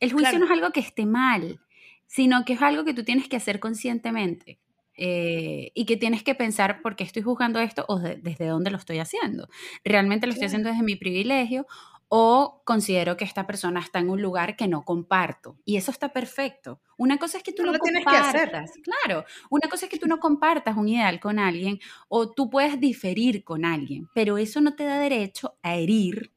El 0.00 0.12
juicio 0.12 0.38
no 0.38 0.44
es 0.44 0.50
algo 0.50 0.70
que 0.70 0.80
esté 0.80 1.06
mal, 1.06 1.60
sino 2.06 2.44
que 2.44 2.54
es 2.54 2.62
algo 2.62 2.84
que 2.84 2.94
tú 2.94 3.04
tienes 3.04 3.28
que 3.28 3.36
hacer 3.36 3.60
conscientemente. 3.60 4.60
Eh, 5.00 5.70
y 5.74 5.86
que 5.86 5.96
tienes 5.96 6.24
que 6.24 6.34
pensar 6.34 6.82
por 6.82 6.96
qué 6.96 7.04
estoy 7.04 7.22
juzgando 7.22 7.60
esto 7.60 7.84
o 7.86 8.00
desde 8.00 8.46
dónde 8.48 8.72
lo 8.72 8.78
estoy 8.78 8.98
haciendo. 8.98 9.48
¿Realmente 9.84 10.26
lo 10.26 10.32
estoy 10.32 10.46
haciendo 10.46 10.70
desde 10.70 10.82
mi 10.82 10.96
privilegio 10.96 11.68
o 12.08 12.62
considero 12.64 13.16
que 13.16 13.24
esta 13.24 13.46
persona 13.46 13.78
está 13.78 14.00
en 14.00 14.10
un 14.10 14.20
lugar 14.20 14.56
que 14.56 14.66
no 14.66 14.84
comparto? 14.84 15.56
Y 15.64 15.76
eso 15.76 15.92
está 15.92 16.12
perfecto. 16.12 16.80
Una 16.96 17.16
cosa 17.16 17.38
es 17.38 17.44
que 17.44 17.52
tú 17.52 17.62
no, 17.62 17.70
lo 17.70 17.78
tienes 17.78 18.04
que 18.04 18.16
hacer. 18.16 18.50
Claro, 18.82 19.24
una 19.50 19.68
cosa 19.68 19.86
es 19.86 19.90
que 19.92 20.00
tú 20.00 20.08
no 20.08 20.18
compartas 20.18 20.76
un 20.76 20.88
ideal 20.88 21.20
con 21.20 21.38
alguien 21.38 21.78
o 22.08 22.32
tú 22.32 22.50
puedes 22.50 22.80
diferir 22.80 23.44
con 23.44 23.64
alguien, 23.64 24.08
pero 24.14 24.36
eso 24.36 24.60
no 24.60 24.74
te 24.74 24.82
da 24.82 24.98
derecho 24.98 25.58
a 25.62 25.76
herir 25.76 26.32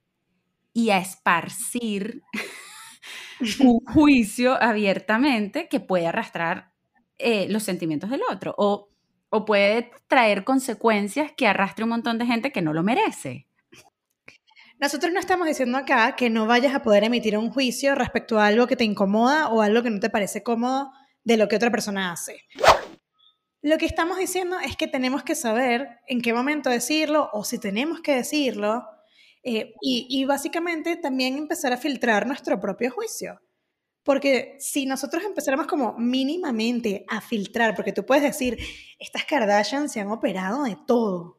y 0.71 0.91
a 0.91 0.99
esparcir 0.99 2.21
un 3.59 3.79
juicio 3.79 4.61
abiertamente 4.61 5.67
que 5.67 5.79
puede 5.79 6.05
arrastrar 6.05 6.70
eh, 7.23 7.47
los 7.49 7.63
sentimientos 7.63 8.09
del 8.09 8.21
otro 8.29 8.53
o, 8.57 8.89
o 9.29 9.45
puede 9.45 9.91
traer 10.07 10.43
consecuencias 10.43 11.31
que 11.35 11.47
arrastre 11.47 11.83
un 11.83 11.91
montón 11.91 12.17
de 12.17 12.25
gente 12.25 12.51
que 12.51 12.61
no 12.61 12.73
lo 12.73 12.83
merece. 12.83 13.47
Nosotros 14.79 15.13
no 15.13 15.19
estamos 15.19 15.47
diciendo 15.47 15.77
acá 15.77 16.15
que 16.15 16.31
no 16.31 16.47
vayas 16.47 16.73
a 16.73 16.81
poder 16.81 17.03
emitir 17.03 17.37
un 17.37 17.51
juicio 17.51 17.93
respecto 17.93 18.39
a 18.39 18.47
algo 18.47 18.65
que 18.65 18.75
te 18.75 18.83
incomoda 18.83 19.49
o 19.49 19.61
algo 19.61 19.83
que 19.83 19.91
no 19.91 19.99
te 19.99 20.09
parece 20.09 20.41
cómodo 20.41 20.91
de 21.23 21.37
lo 21.37 21.47
que 21.47 21.55
otra 21.55 21.69
persona 21.69 22.11
hace. 22.11 22.41
Lo 23.61 23.77
que 23.77 23.85
estamos 23.85 24.17
diciendo 24.17 24.57
es 24.59 24.75
que 24.75 24.87
tenemos 24.87 25.21
que 25.21 25.35
saber 25.35 25.87
en 26.07 26.21
qué 26.21 26.33
momento 26.33 26.71
decirlo 26.71 27.29
o 27.31 27.43
si 27.43 27.59
tenemos 27.59 28.01
que 28.01 28.15
decirlo 28.15 28.83
eh, 29.43 29.75
y, 29.81 30.07
y, 30.09 30.25
básicamente 30.25 30.95
también 30.95 31.37
empezar 31.37 31.73
a 31.73 31.77
filtrar 31.77 32.25
nuestro 32.25 32.59
propio 32.59 32.91
juicio. 32.91 33.39
Porque 34.03 34.58
si 34.60 34.86
nosotros 34.86 35.24
empezáramos 35.24 35.67
como 35.67 35.96
mínimamente 35.98 37.05
a 37.08 37.22
filtrar, 37.22 37.75
porque 37.75 37.93
tú 37.93 38.05
puedes 38.05 38.24
decir, 38.24 38.58
estas 38.98 39.25
Kardashian 39.25 39.89
se 39.89 40.00
han 40.00 40.12
operado 40.12 40.63
de 40.63 40.77
todo. 40.88 41.38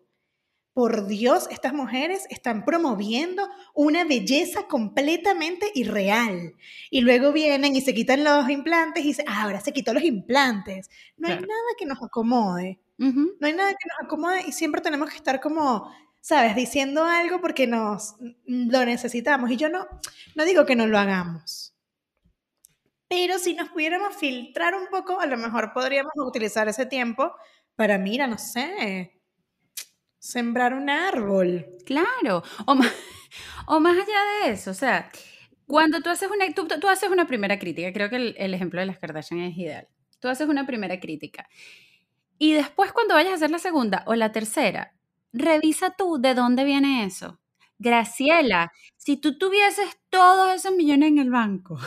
Por 0.73 1.07
Dios, 1.07 1.49
estas 1.51 1.75
mujeres 1.75 2.25
están 2.31 2.65
promoviendo 2.65 3.47
una 3.75 4.05
belleza 4.05 4.69
completamente 4.69 5.71
irreal. 5.75 6.55
Y 6.91 7.03
luego 7.03 7.33
vienen 7.33 7.77
y 7.77 7.83
se 7.83 7.93
quitan 7.93 8.25
los 8.25 8.49
implantes 8.49 9.05
y 9.05 9.09
dicen, 9.09 9.27
ah, 9.29 9.43
ahora 9.43 9.61
se 9.61 9.73
quitó 9.73 9.93
los 9.93 10.05
implantes. 10.05 10.89
No 11.17 11.29
hay 11.29 11.35
nada 11.35 11.71
que 11.77 11.85
nos 11.85 12.03
acomode. 12.03 12.81
No 12.97 13.47
hay 13.47 13.53
nada 13.53 13.73
que 13.73 13.89
nos 13.89 14.07
acomode 14.07 14.45
y 14.47 14.53
siempre 14.53 14.81
tenemos 14.81 15.11
que 15.11 15.17
estar 15.17 15.41
como, 15.41 15.91
¿sabes? 16.21 16.55
Diciendo 16.55 17.05
algo 17.05 17.41
porque 17.41 17.67
nos 17.67 18.15
lo 18.47 18.85
necesitamos. 18.87 19.51
Y 19.51 19.57
yo 19.57 19.69
no, 19.69 19.87
no 20.37 20.45
digo 20.45 20.65
que 20.65 20.77
no 20.77 20.87
lo 20.87 20.99
hagamos 20.99 21.72
pero 23.13 23.39
si 23.39 23.53
nos 23.53 23.69
pudiéramos 23.69 24.17
filtrar 24.17 24.75
un 24.75 24.87
poco, 24.87 25.21
a 25.21 25.27
lo 25.27 25.37
mejor 25.37 25.75
podríamos 25.75 26.15
utilizar 26.17 26.67
ese 26.69 26.87
tiempo 26.87 27.31
para, 27.77 27.99
mira, 27.99 28.27
no 28.27 28.39
sé, 28.39 29.21
sembrar 30.19 30.73
un 30.73 30.89
árbol. 30.89 31.67
Claro, 31.85 32.43
o 32.65 32.75
más, 32.75 32.91
o 33.67 33.81
más 33.81 33.99
allá 33.99 34.47
de 34.47 34.53
eso, 34.53 34.71
o 34.71 34.75
sea, 34.75 35.11
cuando 35.67 36.01
tú 36.01 36.09
haces 36.09 36.31
una, 36.31 36.51
tú, 36.55 36.89
haces 36.89 37.11
una 37.11 37.27
primera 37.27 37.59
crítica, 37.59 37.93
creo 37.93 38.09
que 38.09 38.17
el, 38.17 38.35
el, 38.39 38.55
ejemplo 38.55 38.81
de 38.81 38.87
las 38.87 38.99
Kardashian 38.99 39.41
es 39.41 39.59
ideal. 39.59 39.89
Tú 40.19 40.29
haces 40.29 40.49
una 40.49 40.67
primera 40.67 40.99
crítica 40.99 41.47
y 42.39 42.55
después 42.55 42.93
cuando 42.93 43.13
vayas 43.13 43.33
a 43.33 43.37
hacer 43.37 43.51
la 43.51 43.59
segunda 43.59 44.05
o 44.07 44.15
la 44.15 44.33
tercera, 44.33 44.95
revisa 45.35 45.95
tú 45.99 46.17
de 46.19 46.33
dónde 46.33 46.65
viene 46.65 47.05
eso. 47.05 47.41
Graciela, 47.79 48.73
si 48.97 49.19
tú 49.19 49.37
tuvieses 49.37 50.01
todos 50.09 50.55
esos 50.55 50.73
millones 50.73 51.11
en 51.11 51.19
el 51.19 51.31
banco 51.31 51.79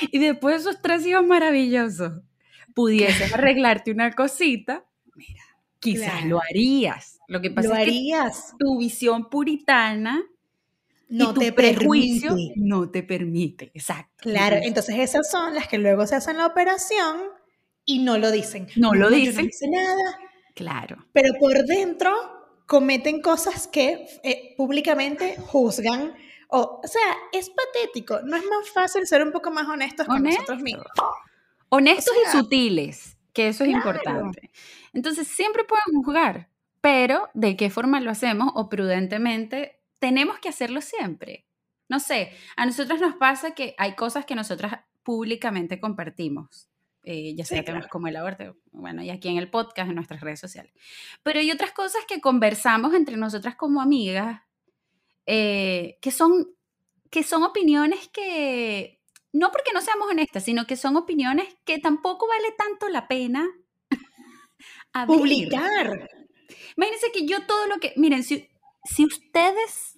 y 0.00 0.18
después 0.18 0.60
esos 0.60 0.80
tres 0.82 1.06
hijos 1.06 1.26
maravillosos, 1.26 2.22
pudieses 2.74 3.32
arreglarte 3.32 3.90
una 3.90 4.12
cosita, 4.12 4.84
mira, 5.14 5.42
quizás 5.80 6.24
lo 6.24 6.40
harías. 6.40 7.18
Lo 7.28 7.40
que 7.40 7.50
pasa 7.50 7.82
es 7.82 7.88
que 7.88 8.12
tu 8.58 8.78
visión 8.78 9.28
puritana 9.28 10.22
no 11.08 11.34
tu 11.34 11.40
te 11.40 11.52
prejuicio 11.52 12.30
permite. 12.30 12.54
no 12.56 12.90
te 12.90 13.02
permite, 13.02 13.70
exacto. 13.74 14.16
Claro, 14.18 14.56
entonces 14.62 14.96
esas 14.98 15.30
son 15.30 15.54
las 15.54 15.68
que 15.68 15.78
luego 15.78 16.06
se 16.06 16.16
hacen 16.16 16.36
la 16.36 16.46
operación 16.46 17.22
y 17.84 18.00
no 18.00 18.18
lo 18.18 18.30
dicen. 18.30 18.66
No, 18.76 18.94
lo 18.94 19.08
dicen. 19.10 19.36
No 19.36 19.42
dice 19.42 19.68
nada. 19.68 20.18
Claro. 20.54 21.06
Pero 21.12 21.34
por 21.38 21.64
dentro 21.64 22.12
cometen 22.66 23.20
cosas 23.20 23.68
que 23.68 24.06
eh, 24.22 24.54
públicamente 24.56 25.36
juzgan. 25.36 26.14
O, 26.48 26.80
o, 26.82 26.86
sea, 26.86 27.16
es 27.32 27.50
patético. 27.50 28.20
No 28.22 28.36
es 28.36 28.44
más 28.44 28.70
fácil 28.70 29.06
ser 29.06 29.22
un 29.22 29.32
poco 29.32 29.50
más 29.50 29.68
honestos 29.68 30.06
con 30.06 30.22
nosotros 30.22 30.60
mismos. 30.60 30.86
Honestos 31.68 32.14
y 32.24 32.30
sutiles, 32.30 33.16
que 33.32 33.48
eso 33.48 33.64
es 33.64 33.70
importante. 33.70 34.50
Entonces, 34.92 35.26
siempre 35.26 35.64
pueden 35.64 36.02
juzgar, 36.02 36.48
pero 36.80 37.28
¿de 37.34 37.56
qué 37.56 37.70
forma 37.70 38.00
lo 38.00 38.10
hacemos? 38.10 38.52
O 38.54 38.68
prudentemente, 38.68 39.80
tenemos 39.98 40.38
que 40.38 40.48
hacerlo 40.48 40.80
siempre. 40.80 41.46
No 41.88 42.00
sé, 42.00 42.32
a 42.56 42.66
nosotros 42.66 43.00
nos 43.00 43.16
pasa 43.16 43.52
que 43.52 43.74
hay 43.78 43.94
cosas 43.94 44.24
que 44.24 44.34
nosotras 44.34 44.80
públicamente 45.02 45.80
compartimos. 45.80 46.68
Eh, 47.08 47.36
ya 47.36 47.44
sea 47.44 47.62
temas 47.62 47.86
como 47.86 48.08
el 48.08 48.16
aborto, 48.16 48.56
bueno, 48.72 49.00
y 49.00 49.10
aquí 49.10 49.28
en 49.28 49.36
el 49.36 49.48
podcast, 49.48 49.88
en 49.88 49.94
nuestras 49.94 50.20
redes 50.20 50.40
sociales. 50.40 50.72
Pero 51.22 51.38
hay 51.38 51.52
otras 51.52 51.70
cosas 51.70 52.02
que 52.08 52.20
conversamos 52.20 52.94
entre 52.94 53.16
nosotras 53.16 53.54
como 53.54 53.80
amigas, 53.80 54.42
eh, 55.26 55.98
que, 56.00 56.10
son, 56.10 56.54
que 57.10 57.22
son 57.22 57.42
opiniones 57.44 58.08
que, 58.08 59.00
no 59.32 59.50
porque 59.50 59.72
no 59.74 59.80
seamos 59.80 60.08
honestas, 60.08 60.44
sino 60.44 60.66
que 60.66 60.76
son 60.76 60.96
opiniones 60.96 61.46
que 61.64 61.78
tampoco 61.78 62.26
vale 62.28 62.52
tanto 62.56 62.88
la 62.88 63.08
pena 63.08 63.46
publicar. 65.06 66.08
Imagínense 66.76 67.12
que 67.12 67.26
yo 67.26 67.44
todo 67.46 67.66
lo 67.66 67.78
que, 67.78 67.92
miren, 67.96 68.22
si, 68.22 68.48
si 68.84 69.04
ustedes 69.04 69.96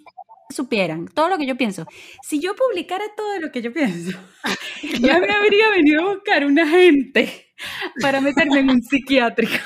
supieran 0.51 1.07
todo 1.09 1.29
lo 1.29 1.39
que 1.39 1.47
yo 1.47 1.57
pienso. 1.57 1.87
Si 2.23 2.41
yo 2.41 2.55
publicara 2.55 3.05
todo 3.17 3.39
lo 3.41 3.53
que 3.53 3.63
yo 3.63 3.73
pienso, 3.73 4.19
ya 5.01 5.19
me 5.19 5.31
habría 5.31 5.71
venido 5.71 6.03
a 6.03 6.15
buscar 6.15 6.45
una 6.45 6.67
gente 6.67 7.53
para 8.01 8.21
meterme 8.21 8.61
en 8.61 8.71
un 8.71 8.83
psiquiátrico. 8.83 9.65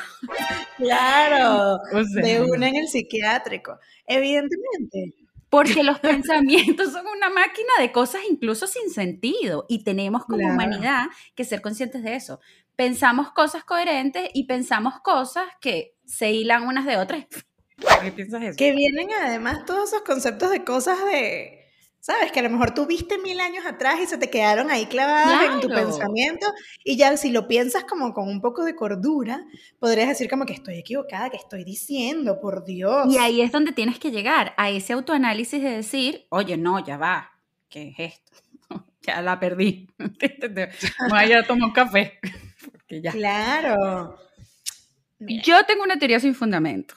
Claro, 0.76 1.78
de 2.14 2.42
una 2.42 2.68
en 2.68 2.76
el 2.76 2.88
psiquiátrico, 2.88 3.78
evidentemente. 4.06 5.21
Porque 5.52 5.82
los 5.82 5.98
pensamientos 6.00 6.92
son 6.92 7.06
una 7.06 7.28
máquina 7.28 7.68
de 7.78 7.92
cosas 7.92 8.22
incluso 8.30 8.66
sin 8.66 8.88
sentido 8.88 9.66
y 9.68 9.84
tenemos 9.84 10.24
como 10.24 10.48
humanidad 10.48 11.08
que 11.34 11.44
ser 11.44 11.60
conscientes 11.60 12.02
de 12.02 12.16
eso. 12.16 12.40
Pensamos 12.74 13.32
cosas 13.32 13.62
coherentes 13.62 14.30
y 14.32 14.46
pensamos 14.46 14.94
cosas 15.00 15.44
que 15.60 15.94
se 16.06 16.32
hilan 16.32 16.62
unas 16.62 16.86
de 16.86 16.96
otras 16.96 17.26
qué 18.02 18.12
piensas 18.16 18.42
eso? 18.42 18.56
Que 18.56 18.72
vienen 18.72 19.10
además 19.12 19.66
todos 19.66 19.92
esos 19.92 20.02
conceptos 20.02 20.50
de 20.50 20.64
cosas 20.64 20.98
de, 21.04 21.61
¿sabes? 22.02 22.32
Que 22.32 22.40
a 22.40 22.42
lo 22.42 22.50
mejor 22.50 22.74
tú 22.74 22.84
viste 22.84 23.16
mil 23.18 23.38
años 23.38 23.64
atrás 23.64 24.00
y 24.02 24.06
se 24.06 24.18
te 24.18 24.28
quedaron 24.28 24.72
ahí 24.72 24.86
clavadas 24.86 25.54
en 25.54 25.60
tu 25.60 25.68
pensamiento 25.68 26.46
y 26.84 26.96
ya 26.96 27.16
si 27.16 27.30
lo 27.30 27.46
piensas 27.46 27.84
como 27.84 28.12
con 28.12 28.28
un 28.28 28.40
poco 28.40 28.64
de 28.64 28.74
cordura, 28.74 29.44
podrías 29.78 30.08
decir 30.08 30.28
como 30.28 30.44
que 30.44 30.52
estoy 30.52 30.78
equivocada, 30.78 31.30
que 31.30 31.36
estoy 31.36 31.62
diciendo, 31.62 32.40
por 32.40 32.64
Dios. 32.64 33.06
Y 33.08 33.18
ahí 33.18 33.40
es 33.40 33.52
donde 33.52 33.70
tienes 33.70 34.00
que 34.00 34.10
llegar, 34.10 34.52
a 34.56 34.68
ese 34.68 34.92
autoanálisis 34.94 35.62
de 35.62 35.70
decir, 35.70 36.26
oye, 36.30 36.56
no, 36.56 36.84
ya 36.84 36.96
va, 36.96 37.30
¿qué 37.68 37.94
es 37.96 38.14
esto? 38.14 38.32
ya 39.02 39.22
la 39.22 39.38
perdí. 39.38 39.88
Vaya 41.08 41.38
a 41.38 41.42
tomar 41.44 41.68
un 41.68 41.72
café. 41.72 42.18
Claro. 43.10 44.18
Yo 45.18 45.64
tengo 45.64 45.82
una 45.82 45.98
teoría 45.98 46.20
sin 46.20 46.34
fundamento. 46.34 46.94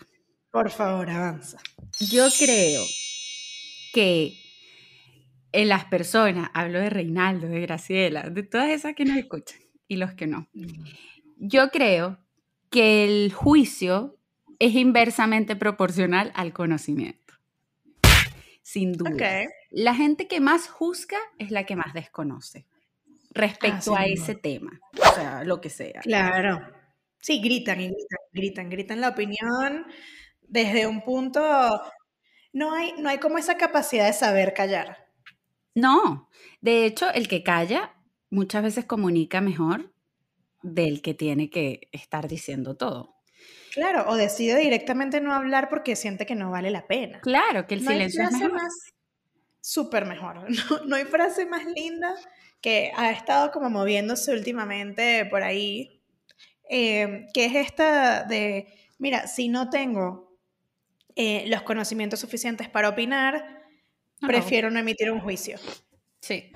Por 0.51 0.69
favor, 0.69 1.09
avanza. 1.09 1.57
Yo 2.01 2.27
creo 2.37 2.83
que 3.93 4.44
en 5.55 5.69
las 5.69 5.85
personas, 5.85 6.49
hablo 6.53 6.79
de 6.79 6.89
Reinaldo, 6.89 7.47
de 7.47 7.61
Graciela, 7.61 8.29
de 8.29 8.43
todas 8.43 8.69
esas 8.69 8.93
que 8.93 9.05
nos 9.05 9.17
escuchan 9.17 9.59
y 9.87 9.95
los 9.95 10.13
que 10.13 10.27
no, 10.27 10.49
mm. 10.53 10.83
yo 11.37 11.69
creo 11.69 12.19
que 12.69 13.05
el 13.05 13.31
juicio 13.31 14.17
es 14.59 14.75
inversamente 14.75 15.55
proporcional 15.55 16.31
al 16.35 16.53
conocimiento. 16.53 17.33
Sin 18.61 18.93
duda. 18.93 19.43
La 19.69 19.95
gente 19.95 20.27
que 20.27 20.39
más 20.39 20.67
juzga 20.67 21.17
es 21.37 21.51
la 21.51 21.65
que 21.65 21.75
más 21.75 21.93
desconoce 21.93 22.65
respecto 23.31 23.95
a 23.95 24.05
ese 24.05 24.35
tema, 24.35 24.79
o 24.93 25.13
sea, 25.13 25.43
lo 25.43 25.61
que 25.61 25.69
sea. 25.69 26.01
Claro. 26.01 26.61
Sí, 27.19 27.41
gritan 27.41 27.81
y 27.81 27.87
gritan, 27.87 28.19
gritan, 28.33 28.69
gritan 28.69 29.01
la 29.01 29.09
opinión 29.09 29.85
desde 30.41 30.87
un 30.87 31.01
punto, 31.03 31.41
no 32.53 32.73
hay, 32.73 32.93
no 32.97 33.09
hay 33.09 33.17
como 33.19 33.37
esa 33.37 33.57
capacidad 33.57 34.07
de 34.07 34.13
saber 34.13 34.53
callar. 34.53 35.04
No, 35.75 36.29
de 36.61 36.85
hecho, 36.85 37.11
el 37.11 37.27
que 37.27 37.43
calla 37.43 37.93
muchas 38.29 38.63
veces 38.63 38.85
comunica 38.85 39.41
mejor 39.41 39.93
del 40.63 41.01
que 41.01 41.13
tiene 41.13 41.49
que 41.49 41.89
estar 41.91 42.27
diciendo 42.27 42.75
todo. 42.75 43.15
Claro, 43.73 44.05
o 44.07 44.15
decide 44.15 44.57
directamente 44.57 45.19
no 45.19 45.33
hablar 45.33 45.69
porque 45.69 45.97
siente 45.97 46.25
que 46.25 46.33
no 46.33 46.49
vale 46.49 46.71
la 46.71 46.87
pena. 46.87 47.19
Claro, 47.19 47.67
que 47.67 47.75
el 47.75 47.81
silencio 47.81 48.23
es 48.23 48.31
mejor. 48.31 48.53
Más, 48.53 48.73
súper 49.59 50.05
mejor. 50.05 50.47
No, 50.87 50.95
hay 50.95 51.03
frase 51.05 51.45
más 51.45 51.65
linda 51.65 52.15
que 52.61 52.91
ha 52.95 53.11
estado 53.11 53.51
como 53.51 53.69
moviéndose 53.69 54.31
últimamente 54.31 55.25
por 55.25 55.43
ahí, 55.43 56.01
eh, 56.69 57.27
que 57.33 57.45
es 57.45 57.55
esta 57.55 58.23
de, 58.23 58.67
mira, 58.97 59.27
si 59.27 59.49
no 59.49 59.69
tengo 59.69 60.39
eh, 61.15 61.45
los 61.47 61.61
conocimientos 61.63 62.19
suficientes 62.21 62.69
para 62.69 62.89
opinar, 62.89 63.64
prefiero 64.21 64.69
no 64.71 64.79
emitir 64.79 65.11
un 65.11 65.19
juicio. 65.19 65.57
Sí. 66.21 66.51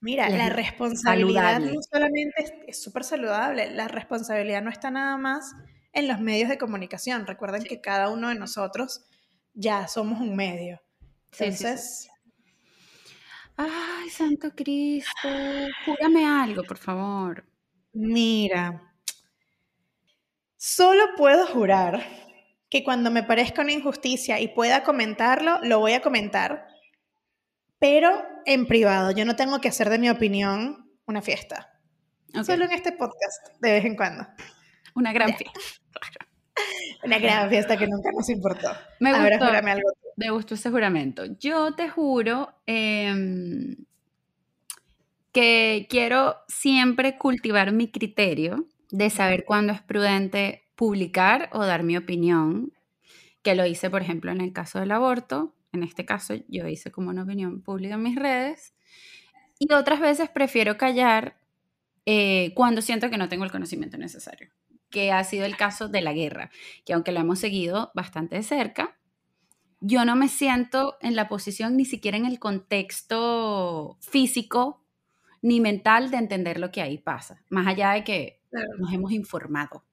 Mira, 0.00 0.28
la 0.28 0.50
responsabilidad 0.50 1.60
no 1.60 1.80
solamente 1.82 2.64
es 2.66 2.82
súper 2.82 3.04
saludable, 3.04 3.70
la 3.70 3.88
responsabilidad 3.88 4.60
no 4.60 4.70
está 4.70 4.90
nada 4.90 5.16
más 5.16 5.54
en 5.94 6.08
los 6.08 6.20
medios 6.20 6.50
de 6.50 6.58
comunicación. 6.58 7.26
Recuerden 7.26 7.64
que 7.64 7.80
cada 7.80 8.10
uno 8.10 8.28
de 8.28 8.34
nosotros 8.34 9.06
ya 9.54 9.88
somos 9.88 10.20
un 10.20 10.36
medio. 10.36 10.82
Entonces... 11.32 12.10
Ay, 13.56 14.10
Santo 14.10 14.50
Cristo, 14.50 15.28
júrame 15.86 16.26
algo, 16.26 16.64
por 16.64 16.76
favor. 16.76 17.46
Mira, 17.92 18.92
solo 20.56 21.04
puedo 21.16 21.46
jurar 21.46 22.04
que 22.68 22.82
cuando 22.82 23.12
me 23.12 23.22
parezca 23.22 23.62
una 23.62 23.70
injusticia 23.70 24.40
y 24.40 24.48
pueda 24.48 24.82
comentarlo, 24.82 25.60
lo 25.62 25.78
voy 25.78 25.92
a 25.92 26.02
comentar, 26.02 26.66
pero 27.84 28.24
en 28.46 28.66
privado. 28.66 29.10
Yo 29.10 29.26
no 29.26 29.36
tengo 29.36 29.60
que 29.60 29.68
hacer 29.68 29.90
de 29.90 29.98
mi 29.98 30.08
opinión 30.08 30.90
una 31.04 31.20
fiesta. 31.20 31.70
Solo 32.42 32.64
en 32.64 32.72
este 32.72 32.92
podcast, 32.92 33.60
de 33.60 33.72
vez 33.72 33.84
en 33.84 33.94
cuando. 33.94 34.26
Una 34.94 35.12
gran 35.12 35.34
fiesta. 35.34 35.60
Una 37.04 37.18
gran 37.18 37.50
fiesta 37.50 37.76
que 37.76 37.86
nunca 37.86 38.10
nos 38.16 38.30
importó. 38.30 38.70
Me 39.00 39.10
gustó, 39.12 39.44
algo 39.44 39.90
me 40.16 40.30
gustó 40.30 40.54
ese 40.54 40.70
juramento. 40.70 41.26
Yo 41.38 41.74
te 41.74 41.90
juro 41.90 42.54
em, 42.64 43.76
que 45.32 45.86
quiero 45.90 46.36
siempre 46.48 47.18
cultivar 47.18 47.72
mi 47.72 47.90
criterio 47.90 48.66
de 48.92 49.10
saber 49.10 49.44
cuándo 49.44 49.74
es 49.74 49.82
prudente 49.82 50.62
publicar 50.74 51.50
o 51.52 51.66
dar 51.66 51.82
mi 51.82 51.98
opinión, 51.98 52.72
que 53.42 53.54
lo 53.54 53.66
hice, 53.66 53.90
por 53.90 54.00
ejemplo, 54.00 54.32
en 54.32 54.40
el 54.40 54.54
caso 54.54 54.80
del 54.80 54.92
aborto. 54.92 55.54
En 55.74 55.82
este 55.82 56.04
caso, 56.04 56.34
yo 56.48 56.66
hice 56.68 56.90
como 56.90 57.10
una 57.10 57.24
opinión 57.24 57.60
pública 57.60 57.94
en 57.94 58.02
mis 58.02 58.16
redes. 58.16 58.74
Y 59.58 59.72
otras 59.72 60.00
veces 60.00 60.30
prefiero 60.30 60.78
callar 60.78 61.36
eh, 62.06 62.52
cuando 62.54 62.82
siento 62.82 63.10
que 63.10 63.18
no 63.18 63.28
tengo 63.28 63.44
el 63.44 63.50
conocimiento 63.50 63.98
necesario, 63.98 64.50
que 64.90 65.12
ha 65.12 65.22
sido 65.24 65.44
el 65.44 65.56
caso 65.56 65.88
de 65.88 66.00
la 66.00 66.12
guerra, 66.12 66.50
que 66.84 66.92
aunque 66.92 67.12
la 67.12 67.20
hemos 67.20 67.38
seguido 67.38 67.90
bastante 67.94 68.36
de 68.36 68.42
cerca, 68.42 68.96
yo 69.80 70.04
no 70.04 70.16
me 70.16 70.28
siento 70.28 70.96
en 71.00 71.14
la 71.14 71.28
posición 71.28 71.76
ni 71.76 71.84
siquiera 71.84 72.16
en 72.16 72.26
el 72.26 72.38
contexto 72.38 73.98
físico 74.00 74.82
ni 75.42 75.60
mental 75.60 76.10
de 76.10 76.16
entender 76.16 76.58
lo 76.58 76.70
que 76.70 76.80
ahí 76.80 76.98
pasa, 76.98 77.44
más 77.50 77.66
allá 77.66 77.92
de 77.92 78.02
que 78.02 78.40
nos 78.78 78.92
hemos 78.92 79.12
informado 79.12 79.84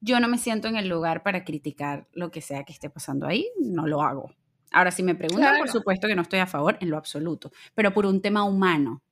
yo 0.00 0.18
no 0.18 0.28
me 0.28 0.38
siento 0.38 0.68
en 0.68 0.76
el 0.76 0.88
lugar 0.88 1.22
para 1.22 1.44
criticar 1.44 2.08
lo 2.12 2.30
que 2.30 2.40
sea 2.40 2.64
que 2.64 2.72
esté 2.72 2.88
pasando 2.90 3.26
ahí, 3.26 3.46
no 3.58 3.86
lo 3.86 4.02
hago. 4.02 4.34
Ahora, 4.70 4.90
si 4.90 5.02
me 5.02 5.14
preguntan, 5.14 5.58
por 5.58 5.68
supuesto 5.68 6.06
que 6.06 6.14
no 6.14 6.22
estoy 6.22 6.38
a 6.38 6.46
favor 6.46 6.78
en 6.80 6.90
lo 6.90 6.96
absoluto, 6.96 7.52
pero 7.74 7.92
por 7.92 8.06
un 8.06 8.20
tema 8.22 8.44
humano, 8.44 9.02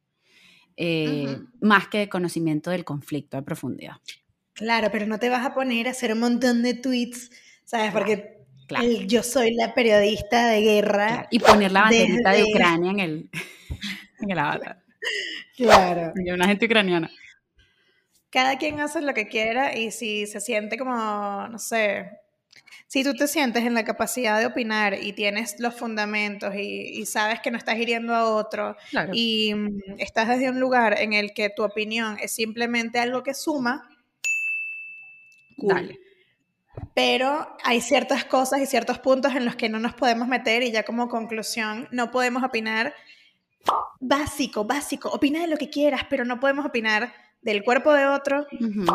eh, 0.77 1.39
más 1.61 1.89
que 1.89 1.99
de 1.99 2.09
conocimiento 2.09 2.71
del 2.71 2.85
conflicto 2.85 3.37
a 3.37 3.43
profundidad. 3.43 3.97
Claro, 4.53 4.89
pero 4.93 5.07
no 5.07 5.19
te 5.19 5.29
vas 5.29 5.45
a 5.45 5.55
poner 5.55 5.89
a 5.89 5.91
hacer 5.91 6.13
un 6.13 6.21
montón 6.21 6.63
de 6.63 6.75
tweets, 6.75 7.31
¿sabes? 7.65 7.93
Porque 7.93 8.39
Claro. 8.69 8.85
El 8.85 9.09
yo 9.09 9.23
soy 9.23 9.55
la 9.55 9.73
periodista 9.73 10.49
de 10.49 10.61
guerra. 10.61 11.27
Y 11.31 11.39
poner 11.39 11.73
la 11.73 11.83
banderita 11.83 12.33
de 12.33 12.45
Ucrania 12.45 12.91
en 12.91 13.01
el, 13.01 13.31
en 14.21 14.31
el 14.31 14.39
avatar. 14.39 14.83
Claro. 15.57 16.13
Y 16.23 16.31
una 16.31 16.47
gente 16.47 16.67
ucraniana. 16.67 17.11
Cada 18.31 18.59
quien 18.59 18.79
hace 18.81 19.01
lo 19.01 19.15
que 19.15 19.27
quiera 19.27 19.75
y 19.75 19.91
si 19.91 20.27
se 20.27 20.41
siente 20.41 20.77
como, 20.77 21.49
no 21.49 21.59
sé, 21.59 22.11
si 22.89 23.05
tú 23.05 23.15
te 23.15 23.29
sientes 23.29 23.65
en 23.65 23.75
la 23.75 23.85
capacidad 23.85 24.41
de 24.41 24.47
opinar 24.47 24.95
y 24.95 25.13
tienes 25.13 25.61
los 25.61 25.75
fundamentos 25.75 26.55
y, 26.55 26.99
y 26.99 27.05
sabes 27.07 27.41
que 27.41 27.51
no 27.51 27.59
estás 27.59 27.77
hiriendo 27.77 28.15
a 28.15 28.25
otro 28.25 28.77
Claro. 28.91 29.11
y 29.15 29.55
mm, 29.55 29.81
estás 29.99 30.27
desde 30.29 30.49
un 30.51 30.59
lugar 30.59 30.99
en 30.99 31.13
el 31.13 31.35
que 31.35 31.51
tu 31.51 31.63
opinión 31.63 32.17
es 32.21 32.33
simplemente 32.33 32.99
algo 32.99 33.23
que 33.23 33.35
suma, 33.35 33.89
cool. 35.59 35.75
Dale. 35.75 36.01
Pero 36.95 37.57
hay 37.65 37.81
ciertas 37.81 38.25
cosas 38.25 38.61
y 38.61 38.67
ciertos 38.67 38.99
puntos 39.01 39.35
en 39.35 39.45
los 39.45 39.57
que 39.57 39.69
no 39.69 39.79
nos 39.79 39.95
podemos 39.95 40.27
meter 40.27 40.63
y 40.63 40.71
ya 40.71 40.85
como 40.85 41.09
conclusión 41.09 41.89
no 41.91 42.11
podemos 42.11 42.43
opinar 42.43 42.95
básico, 44.01 44.65
básico, 44.65 45.11
opina 45.11 45.41
de 45.41 45.49
lo 45.49 45.57
que 45.57 45.69
quieras, 45.69 46.03
pero 46.09 46.25
no 46.25 46.41
podemos 46.41 46.65
opinar 46.65 47.13
del 47.41 47.63
cuerpo 47.65 47.93
de 47.93 48.07
otro, 48.07 48.47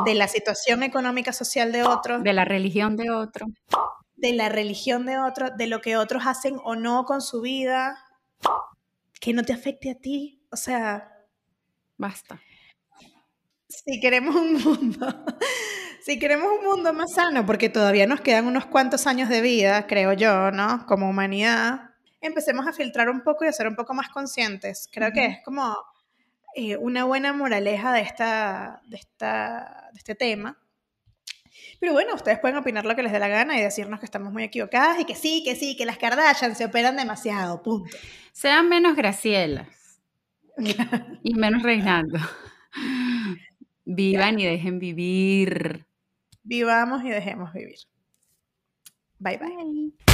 de 0.06 0.16
la 0.16 0.28
situación 0.28 0.84
económica 0.84 1.32
social 1.34 1.72
de 1.72 1.84
otro, 1.84 2.20
De 2.20 2.34
la 2.34 2.46
religión 2.46 2.96
de 2.98 3.10
otro. 3.10 3.48
de 4.16 4.34
la 4.34 4.50
religión 4.50 5.06
de 5.06 5.18
otro, 5.18 5.50
de 5.52 5.68
lo 5.68 5.82
que 5.82 5.98
otros 5.98 6.24
hacen 6.26 6.58
o 6.64 6.76
no 6.76 7.06
con 7.06 7.22
su 7.22 7.42
vida, 7.42 7.98
que 9.20 9.34
no 9.34 9.44
te 9.44 9.54
afecte 9.54 9.92
a 9.92 9.96
ti. 9.96 10.42
O 10.52 10.56
sea, 10.58 11.10
Basta. 11.98 12.40
si 13.68 14.00
queremos 14.00 14.36
un 14.36 14.54
mundo, 14.62 15.08
si 16.06 16.20
queremos 16.20 16.48
un 16.60 16.66
mundo 16.66 16.94
más 16.94 17.14
sano, 17.14 17.46
porque 17.46 17.70
todavía 17.70 18.08
nos 18.08 18.22
quedan 18.22 18.46
unos 18.48 18.66
cuantos 18.66 19.08
años 19.08 19.30
de 19.30 19.42
vida, 19.42 19.88
creo 19.88 20.14
yo, 20.14 20.52
¿no? 20.52 20.86
Como 20.86 21.10
humanidad, 21.10 21.92
empecemos 22.22 22.68
a 22.68 22.74
filtrar 22.74 23.10
un 23.10 23.22
poco 23.24 23.46
y 23.46 23.48
a 23.48 23.54
ser 23.54 23.68
un 23.68 23.76
poco 23.76 23.94
más 23.94 24.10
conscientes. 24.10 24.88
Creo 24.92 25.12
que 25.12 25.26
es 25.26 25.38
como 25.44 25.76
eh, 26.56 26.78
una 26.78 27.04
buena 27.06 27.34
moraleja 27.34 27.92
de, 27.92 28.02
esta, 28.02 28.82
de, 28.88 28.98
esta, 28.98 29.90
de 29.94 29.98
este 29.98 30.16
tema. 30.16 30.58
Pero 31.80 31.94
bueno, 31.94 32.16
ustedes 32.16 32.40
pueden 32.40 32.58
opinar 32.58 32.86
lo 32.86 32.96
que 32.96 33.04
les 33.04 33.12
dé 33.12 33.20
la 33.20 33.28
gana 33.28 33.58
y 33.58 33.62
decirnos 33.62 34.00
que 34.00 34.06
estamos 34.06 34.32
muy 34.32 34.44
equivocadas 34.44 35.00
y 35.00 35.06
que 35.06 35.16
sí, 35.16 35.44
que 35.44 35.56
sí, 35.56 35.76
que 35.76 35.86
las 35.86 35.98
Kardashian 35.98 36.56
se 36.56 36.66
operan 36.66 36.96
demasiado, 36.96 37.62
punto. 37.62 37.96
Sean 38.32 38.70
menos 38.70 38.96
Gracielas 38.96 39.68
y 41.24 41.34
menos 41.34 41.64
Reinaldo. 41.64 42.20
Vivan 43.86 44.40
y 44.40 44.46
dejen 44.46 44.80
vivir. 44.80 45.86
Vivamos 46.44 47.04
y 47.04 47.10
dejemos 47.10 47.54
vivir. 47.54 47.80
Bye 49.20 49.38
bye. 49.38 49.56
Bye. 49.56 50.13